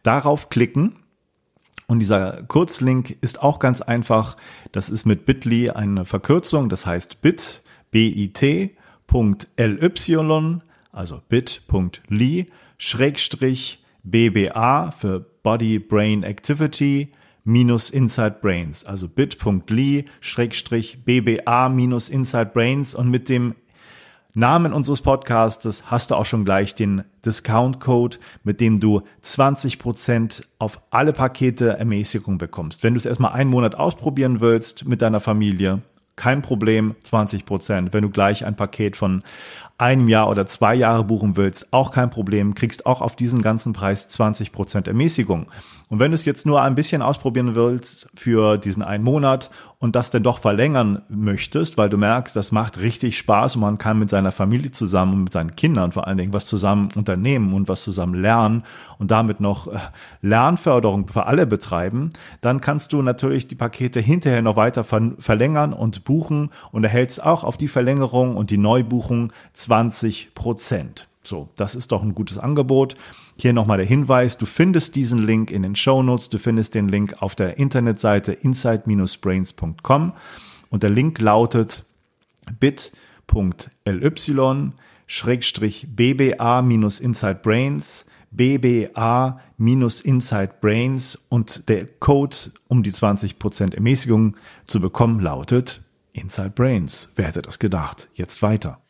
Darauf 0.04 0.50
klicken 0.50 0.96
und 1.88 2.00
dieser 2.00 2.44
Kurzlink 2.44 3.18
ist 3.22 3.42
auch 3.42 3.60
ganz 3.60 3.82
einfach. 3.82 4.38
Das 4.72 4.90
ist 4.90 5.06
mit 5.06 5.26
Bitly 5.26 5.72
eine 5.72 6.06
Verkürzung, 6.06 6.70
das 6.70 6.86
heißt 6.86 7.22
bit, 7.22 7.64
bit.ly, 7.92 8.76
also 10.92 11.22
bit.ly, 11.30 12.46
Schrägstrich 12.78 13.84
BBA 14.04 14.92
für 14.92 15.20
Body 15.44 15.80
Brain 15.80 16.24
Activity 16.24 17.12
minus 17.44 17.90
Inside 17.90 18.38
Brains, 18.42 18.84
also 18.86 19.08
bit.ly 19.08 20.06
Schrägstrich 20.22 21.04
BBA 21.04 21.70
minus 21.70 22.10
Inside 22.10 22.52
Brains 22.54 22.94
und 22.94 23.10
mit 23.10 23.30
dem 23.30 23.56
Namen 24.36 24.74
unseres 24.74 25.02
Podcastes 25.02 25.90
hast 25.90 26.12
du 26.12 26.16
auch 26.16 26.26
schon 26.26 26.46
gleich 26.46 26.76
den 26.76 27.04
Discount-Code, 27.26 28.18
mit 28.44 28.62
dem 28.62 28.80
du 28.80 29.02
20% 29.24 30.44
auf 30.60 30.84
alle 30.92 31.14
Pakete 31.14 31.80
Ermäßigung 31.80 32.38
bekommst. 32.38 32.84
Wenn 32.84 32.94
du 32.94 33.00
es 33.00 33.08
erstmal 33.08 33.32
einen 33.32 33.50
Monat 33.50 33.74
ausprobieren 33.74 34.40
willst 34.40 34.88
mit 34.88 35.02
deiner 35.02 35.20
Familie, 35.20 35.82
kein 36.20 36.42
Problem, 36.42 36.96
20%. 37.06 37.94
Wenn 37.94 38.02
du 38.02 38.10
gleich 38.10 38.46
ein 38.46 38.58
Paket 38.58 38.98
von 38.98 39.24
einem 39.78 40.10
Jahr 40.10 40.30
oder 40.30 40.46
zwei 40.46 40.76
Jahre 40.76 41.06
buchen 41.06 41.38
willst, 41.38 41.72
auch 41.72 41.92
kein 41.92 42.10
Problem, 42.10 42.54
kriegst 42.54 42.86
auch 42.86 43.02
auf 43.02 43.16
diesen 43.16 43.42
ganzen 43.42 43.72
Preis 43.72 44.10
20% 44.10 44.88
Ermäßigung. 44.88 45.46
Und 45.88 46.00
wenn 46.00 46.12
du 46.12 46.16
es 46.16 46.26
jetzt 46.26 46.46
nur 46.46 46.62
ein 46.62 46.76
bisschen 46.76 47.02
ausprobieren 47.02 47.56
willst 47.56 48.10
für 48.14 48.58
diesen 48.58 48.84
einen 48.84 49.04
Monat 49.04 49.50
und 49.80 49.96
das 49.96 50.12
denn 50.12 50.22
doch 50.22 50.38
verlängern 50.38 51.02
möchtest, 51.08 51.78
weil 51.78 51.90
du 51.90 51.98
merkst, 51.98 52.36
das 52.36 52.52
macht 52.52 52.80
richtig 52.80 53.18
Spaß 53.18 53.56
und 53.56 53.62
man 53.62 53.78
kann 53.78 53.98
mit 53.98 54.10
seiner 54.10 54.32
Familie 54.32 54.70
zusammen 54.70 55.14
und 55.14 55.24
mit 55.24 55.34
seinen 55.34 55.56
Kindern 55.56 55.94
vor 55.94 56.06
allen 56.06 56.18
Dingen 56.18 56.34
was 56.34 56.46
zusammen 56.46 56.90
unternehmen 56.96 57.54
und 57.54 57.70
was 57.70 57.82
zusammen 57.82 58.14
lernen 58.14 58.64
und 59.00 59.10
damit 59.10 59.40
noch 59.40 59.68
äh, 59.68 59.80
Lernförderung 60.22 61.08
für 61.08 61.26
alle 61.26 61.48
betreiben, 61.48 62.12
dann 62.42 62.62
kannst 62.62 62.94
du 62.94 63.02
natürlich 63.02 63.48
die 63.48 63.56
Pakete 63.56 64.02
hinterher 64.02 64.42
noch 64.42 64.58
weiter 64.58 64.84
verlängern 64.84 65.74
und 65.74 66.04
buchen 66.10 66.50
und 66.72 66.84
erhältst 66.84 67.24
auch 67.24 67.44
auf 67.44 67.56
die 67.56 67.68
Verlängerung 67.68 68.36
und 68.36 68.50
die 68.50 68.58
Neubuchung 68.58 69.32
20 69.54 70.34
Prozent. 70.34 71.08
So, 71.22 71.50
das 71.56 71.76
ist 71.76 71.92
doch 71.92 72.02
ein 72.02 72.16
gutes 72.16 72.40
Angebot. 72.40 72.96
Hier 73.38 73.54
nochmal 73.54 73.78
der 73.78 73.86
Hinweis, 73.86 74.40
du 74.40 74.48
findest 74.48 74.96
diesen 74.96 75.20
Link 75.20 75.52
in 75.52 75.62
den 75.62 75.76
Show 75.76 76.02
Notes, 76.02 76.30
du 76.30 76.40
findest 76.40 76.74
den 76.74 76.90
Link 76.90 77.22
auf 77.22 77.36
der 77.36 77.60
Internetseite 77.60 78.32
inside-brains.com 78.32 80.14
und 80.72 80.82
der 80.82 80.90
Link 80.90 81.20
lautet 81.20 81.86
bit.ly 82.60 84.12
schrägstrich 85.06 85.88
BBA-Inside 85.96 87.40
Brains, 87.44 88.08
BBA-Inside 88.32 88.92
Brains 90.62 91.16
und 91.30 91.70
der 91.70 91.86
Code, 91.86 92.36
um 92.68 92.82
die 92.82 92.92
20% 92.92 93.76
Ermäßigung 93.76 94.36
zu 94.66 94.80
bekommen, 94.80 95.20
lautet 95.20 95.82
Inside 96.14 96.52
Brains. 96.52 97.14
Wer 97.16 97.28
hätte 97.28 97.42
das 97.42 97.60
gedacht? 97.60 98.10
Jetzt 98.14 98.42
weiter. 98.42 98.82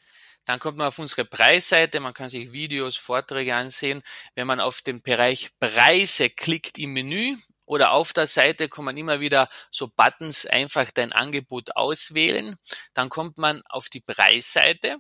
Dann 0.46 0.60
kommt 0.60 0.78
man 0.78 0.88
auf 0.88 0.98
unsere 0.98 1.26
Preisseite, 1.26 2.00
man 2.00 2.14
kann 2.14 2.30
sich 2.30 2.52
Videos, 2.52 2.98
Vorträge 2.98 3.56
ansehen. 3.56 4.02
Wenn 4.34 4.48
man 4.48 4.60
auf 4.60 4.82
den 4.82 5.02
Bereich 5.02 5.52
Preise 5.60 6.30
klickt 6.30 6.80
im 6.80 6.94
Menü 6.94 7.36
oder 7.68 7.92
auf 7.92 8.14
der 8.14 8.26
Seite 8.26 8.68
kommen 8.68 8.98
immer 8.98 9.20
wieder 9.20 9.48
so 9.70 9.88
Buttons, 9.88 10.48
einfach 10.48 10.90
dein 10.90 11.14
Angebot 11.14 11.76
auswählen. 11.76 12.56
Dann 12.96 13.10
kommt 13.10 13.38
man 13.38 13.62
auf 13.70 13.90
die 13.90 14.02
Preisseite 14.02 14.98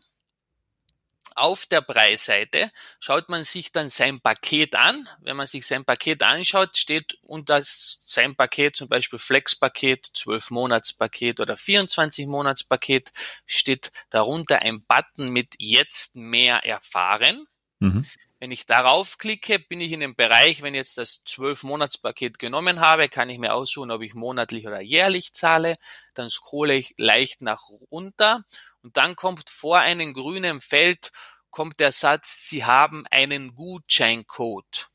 auf 1.36 1.66
der 1.66 1.82
Preisseite 1.82 2.72
schaut 3.00 3.30
man 3.30 3.44
sich 3.44 3.72
dann 3.72 3.90
sein 3.90 4.22
Paket 4.22 4.76
an. 4.76 5.08
Wenn 5.22 5.38
man 5.38 5.48
sich 5.48 5.66
sein 5.66 5.86
Paket 5.86 6.24
anschaut, 6.24 6.78
steht 6.78 7.18
unter 7.22 7.60
sein 7.64 8.36
Paket 8.36 8.76
zum 8.76 8.90
Beispiel 8.90 9.20
Flex-Paket, 9.20 10.12
12-Monats-Paket 10.16 11.40
oder 11.40 11.56
24-Monats-Paket, 11.56 13.12
steht 13.46 13.92
darunter 14.10 14.62
ein 14.62 14.82
Button 14.84 15.30
mit 15.30 15.56
Jetzt 15.58 16.16
mehr 16.16 16.66
erfahren. 16.66 17.48
Mhm. 17.80 18.06
Wenn 18.40 18.52
ich 18.52 18.66
darauf 18.66 19.18
klicke, 19.18 19.60
bin 19.60 19.82
ich 19.82 19.92
in 19.92 20.00
dem 20.00 20.16
Bereich, 20.16 20.62
wenn 20.62 20.74
ich 20.74 20.80
jetzt 20.80 20.98
das 20.98 21.26
12-Monats-Paket 21.26 22.40
genommen 22.40 22.80
habe, 22.80 23.10
kann 23.10 23.30
ich 23.30 23.38
mir 23.38 23.54
aussuchen, 23.54 23.92
ob 23.92 24.02
ich 24.02 24.14
monatlich 24.14 24.66
oder 24.66 24.80
jährlich 24.80 25.34
zahle. 25.34 25.76
Dann 26.14 26.30
scrolle 26.30 26.76
ich 26.76 26.94
leicht 26.98 27.42
nach 27.42 27.62
runter 27.92 28.46
und 28.82 28.96
dann 28.96 29.16
kommt 29.16 29.50
vor 29.50 29.80
einem 29.80 30.14
grünen 30.14 30.62
Feld 30.62 31.12
kommt 31.50 31.80
der 31.80 31.92
Satz, 31.92 32.48
Sie 32.48 32.64
haben 32.64 33.06
einen 33.08 33.56
Gutscheincode. 33.56 34.90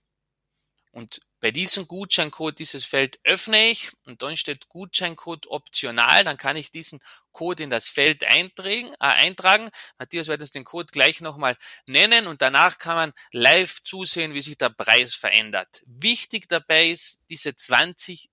Und 0.94 1.22
bei 1.40 1.50
diesem 1.50 1.88
Gutscheincode, 1.88 2.60
dieses 2.60 2.84
Feld 2.84 3.18
öffne 3.24 3.68
ich 3.68 3.90
und 4.04 4.22
dann 4.22 4.36
steht 4.36 4.68
Gutscheincode 4.68 5.48
optional. 5.48 6.22
Dann 6.22 6.36
kann 6.36 6.56
ich 6.56 6.70
diesen 6.70 7.00
Code 7.32 7.64
in 7.64 7.70
das 7.70 7.88
Feld 7.88 8.22
eintragen. 8.22 8.92
Äh, 9.00 9.06
eintragen. 9.06 9.70
Matthias 9.98 10.28
wird 10.28 10.40
uns 10.40 10.52
den 10.52 10.62
Code 10.62 10.92
gleich 10.92 11.20
nochmal 11.20 11.56
nennen 11.86 12.28
und 12.28 12.42
danach 12.42 12.78
kann 12.78 12.94
man 12.94 13.12
live 13.32 13.82
zusehen, 13.82 14.34
wie 14.34 14.42
sich 14.42 14.56
der 14.56 14.70
Preis 14.70 15.16
verändert. 15.16 15.82
Wichtig 15.84 16.48
dabei 16.48 16.90
ist, 16.90 17.22
diese 17.28 17.50
20% 17.50 18.28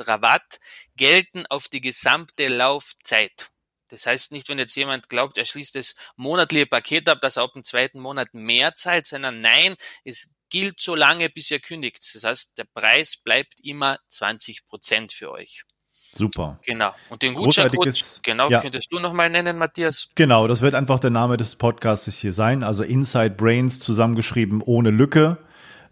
Rabatt 0.00 0.58
gelten 0.96 1.46
auf 1.46 1.68
die 1.68 1.80
gesamte 1.80 2.48
Laufzeit. 2.48 3.52
Das 3.86 4.06
heißt 4.06 4.32
nicht, 4.32 4.48
wenn 4.48 4.58
jetzt 4.58 4.74
jemand 4.74 5.08
glaubt, 5.08 5.38
er 5.38 5.44
schließt 5.44 5.76
das 5.76 5.94
monatliche 6.16 6.66
Paket 6.66 7.08
ab, 7.08 7.20
dass 7.20 7.36
er 7.36 7.44
ab 7.44 7.52
dem 7.52 7.62
zweiten 7.62 8.00
Monat 8.00 8.34
mehr 8.34 8.74
zahlt, 8.74 9.06
sondern 9.06 9.40
nein, 9.40 9.76
es 10.02 10.30
gilt 10.52 10.78
so 10.78 10.94
lange, 10.94 11.30
bis 11.30 11.50
ihr 11.50 11.60
kündigt. 11.60 11.98
Das 12.14 12.24
heißt, 12.24 12.58
der 12.58 12.64
Preis 12.64 13.16
bleibt 13.16 13.54
immer 13.62 13.98
20 14.08 14.66
Prozent 14.66 15.12
für 15.12 15.32
euch. 15.32 15.64
Super. 16.12 16.60
Genau. 16.66 16.92
Und 17.08 17.22
den 17.22 17.32
Gutscheincode, 17.32 18.20
genau, 18.22 18.50
ja. 18.50 18.60
könntest 18.60 18.92
du 18.92 18.98
nochmal 18.98 19.30
nennen, 19.30 19.56
Matthias? 19.56 20.10
Genau, 20.14 20.46
das 20.46 20.60
wird 20.60 20.74
einfach 20.74 21.00
der 21.00 21.08
Name 21.08 21.38
des 21.38 21.56
Podcasts 21.56 22.18
hier 22.18 22.34
sein. 22.34 22.62
Also 22.62 22.84
Inside 22.84 23.30
Brains 23.30 23.80
zusammengeschrieben 23.80 24.60
ohne 24.60 24.90
Lücke 24.90 25.38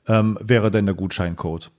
ähm, 0.07 0.37
wäre 0.43 0.71
denn 0.71 0.85
der 0.85 0.95
Gutscheincode. 0.95 1.71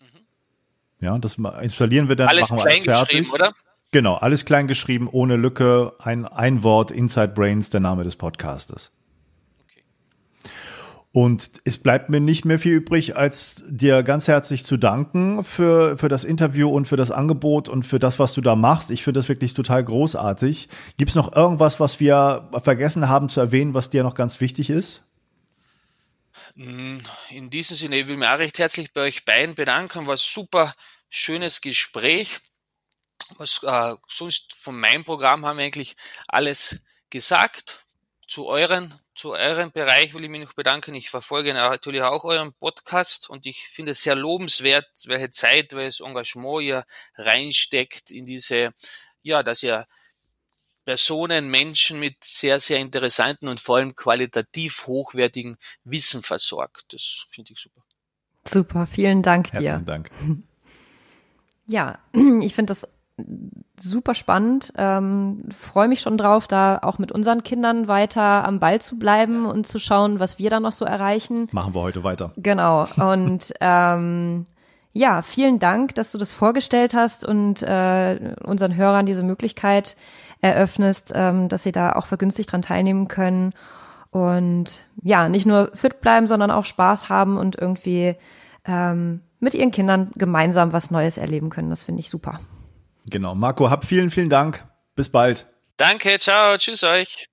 Mhm. 0.00 1.04
Ja, 1.04 1.18
das 1.18 1.38
installieren 1.60 2.08
wir 2.08 2.14
dann, 2.14 2.28
alles 2.28 2.50
machen 2.52 2.64
wir 2.66 2.70
alles 2.70 2.82
fertig. 2.82 3.32
oder? 3.32 3.52
Genau, 3.90 4.14
alles 4.14 4.44
klein 4.44 4.68
geschrieben, 4.68 5.08
ohne 5.10 5.34
Lücke, 5.34 5.92
ein, 5.98 6.24
ein 6.24 6.62
Wort, 6.62 6.92
Inside 6.92 7.32
Brains, 7.34 7.70
der 7.70 7.80
Name 7.80 8.04
des 8.04 8.14
Podcastes. 8.14 8.92
Und 11.18 11.50
es 11.64 11.78
bleibt 11.78 12.10
mir 12.10 12.20
nicht 12.20 12.44
mehr 12.44 12.60
viel 12.60 12.74
übrig, 12.74 13.16
als 13.16 13.64
dir 13.66 14.04
ganz 14.04 14.28
herzlich 14.28 14.64
zu 14.64 14.76
danken 14.76 15.42
für, 15.42 15.98
für 15.98 16.08
das 16.08 16.22
Interview 16.22 16.70
und 16.70 16.86
für 16.86 16.96
das 16.96 17.10
Angebot 17.10 17.68
und 17.68 17.82
für 17.82 17.98
das, 17.98 18.20
was 18.20 18.34
du 18.34 18.40
da 18.40 18.54
machst. 18.54 18.92
Ich 18.92 19.02
finde 19.02 19.18
das 19.18 19.28
wirklich 19.28 19.52
total 19.52 19.82
großartig. 19.82 20.68
Gibt 20.96 21.08
es 21.08 21.16
noch 21.16 21.34
irgendwas, 21.34 21.80
was 21.80 21.98
wir 21.98 22.48
vergessen 22.62 23.08
haben 23.08 23.28
zu 23.28 23.40
erwähnen, 23.40 23.74
was 23.74 23.90
dir 23.90 24.04
noch 24.04 24.14
ganz 24.14 24.40
wichtig 24.40 24.70
ist? 24.70 25.02
In 26.54 27.50
diesem 27.50 27.76
Sinne, 27.76 27.98
ich 27.98 28.08
will 28.08 28.16
mich 28.16 28.28
auch 28.28 28.38
recht 28.38 28.60
herzlich 28.60 28.92
bei 28.92 29.00
euch 29.00 29.24
beiden 29.24 29.56
bedanken. 29.56 30.06
War 30.06 30.14
ein 30.14 30.18
super 30.18 30.72
schönes 31.08 31.60
Gespräch 31.60 32.38
was 33.36 33.60
äh, 33.62 33.94
sonst 34.06 34.54
von 34.54 34.78
meinem 34.78 35.04
Programm 35.04 35.44
haben 35.44 35.58
wir 35.58 35.64
eigentlich 35.64 35.96
alles 36.28 36.80
gesagt. 37.10 37.84
Zu 38.26 38.46
euren, 38.46 38.94
zu 39.18 39.32
eurem 39.32 39.72
Bereich 39.72 40.14
will 40.14 40.22
ich 40.22 40.30
mich 40.30 40.42
noch 40.42 40.54
bedanken. 40.54 40.94
Ich 40.94 41.10
verfolge 41.10 41.52
natürlich 41.52 42.02
auch 42.02 42.24
euren 42.24 42.52
Podcast 42.52 43.28
und 43.28 43.46
ich 43.46 43.66
finde 43.68 43.92
es 43.92 44.02
sehr 44.02 44.14
lobenswert, 44.14 44.86
welche 45.06 45.30
Zeit, 45.30 45.72
welches 45.72 46.00
Engagement 46.00 46.62
ihr 46.62 46.84
reinsteckt 47.16 48.12
in 48.12 48.26
diese, 48.26 48.72
ja, 49.22 49.42
dass 49.42 49.62
ihr 49.64 49.86
Personen, 50.84 51.50
Menschen 51.50 51.98
mit 51.98 52.22
sehr, 52.22 52.60
sehr 52.60 52.78
interessanten 52.78 53.48
und 53.48 53.60
vor 53.60 53.76
allem 53.76 53.94
qualitativ 53.96 54.86
hochwertigen 54.86 55.58
Wissen 55.84 56.22
versorgt. 56.22 56.92
Das 56.92 57.26
finde 57.28 57.52
ich 57.52 57.58
super. 57.58 57.82
Super, 58.46 58.86
vielen 58.86 59.22
Dank 59.22 59.50
dir. 59.50 59.60
Herzlichen 59.60 59.84
Dank. 59.84 60.10
Ja, 61.70 61.98
ich 62.40 62.54
finde 62.54 62.70
das 62.70 62.88
super 63.78 64.14
spannend. 64.14 64.72
Ähm, 64.76 65.44
Freue 65.50 65.88
mich 65.88 66.00
schon 66.00 66.18
drauf, 66.18 66.46
da 66.46 66.78
auch 66.82 66.98
mit 66.98 67.12
unseren 67.12 67.42
Kindern 67.42 67.88
weiter 67.88 68.44
am 68.44 68.60
Ball 68.60 68.80
zu 68.80 68.98
bleiben 68.98 69.46
und 69.46 69.66
zu 69.66 69.78
schauen, 69.78 70.20
was 70.20 70.38
wir 70.38 70.50
da 70.50 70.60
noch 70.60 70.72
so 70.72 70.84
erreichen. 70.84 71.48
Machen 71.52 71.74
wir 71.74 71.82
heute 71.82 72.04
weiter. 72.04 72.32
Genau. 72.36 72.86
Und 72.96 73.52
ähm, 73.60 74.46
ja, 74.92 75.22
vielen 75.22 75.58
Dank, 75.58 75.94
dass 75.94 76.12
du 76.12 76.18
das 76.18 76.32
vorgestellt 76.32 76.94
hast 76.94 77.24
und 77.24 77.62
äh, 77.62 78.34
unseren 78.44 78.76
Hörern 78.76 79.06
diese 79.06 79.22
Möglichkeit 79.22 79.96
eröffnest, 80.40 81.12
ähm, 81.14 81.48
dass 81.48 81.62
sie 81.62 81.72
da 81.72 81.92
auch 81.92 82.06
vergünstigt 82.06 82.52
dran 82.52 82.62
teilnehmen 82.62 83.08
können. 83.08 83.52
Und 84.10 84.86
ja, 85.02 85.28
nicht 85.28 85.46
nur 85.46 85.70
fit 85.74 86.00
bleiben, 86.00 86.28
sondern 86.28 86.50
auch 86.50 86.64
Spaß 86.64 87.08
haben 87.08 87.36
und 87.36 87.56
irgendwie 87.56 88.16
ähm, 88.64 89.20
mit 89.40 89.54
ihren 89.54 89.70
Kindern 89.70 90.10
gemeinsam 90.16 90.72
was 90.72 90.90
Neues 90.90 91.18
erleben 91.18 91.50
können. 91.50 91.70
Das 91.70 91.84
finde 91.84 92.00
ich 92.00 92.10
super. 92.10 92.40
Genau. 93.10 93.34
Marco, 93.34 93.70
hab 93.70 93.84
vielen, 93.84 94.10
vielen 94.10 94.30
Dank. 94.30 94.66
Bis 94.94 95.10
bald. 95.10 95.46
Danke, 95.76 96.18
ciao, 96.18 96.56
tschüss 96.56 96.82
euch. 96.82 97.28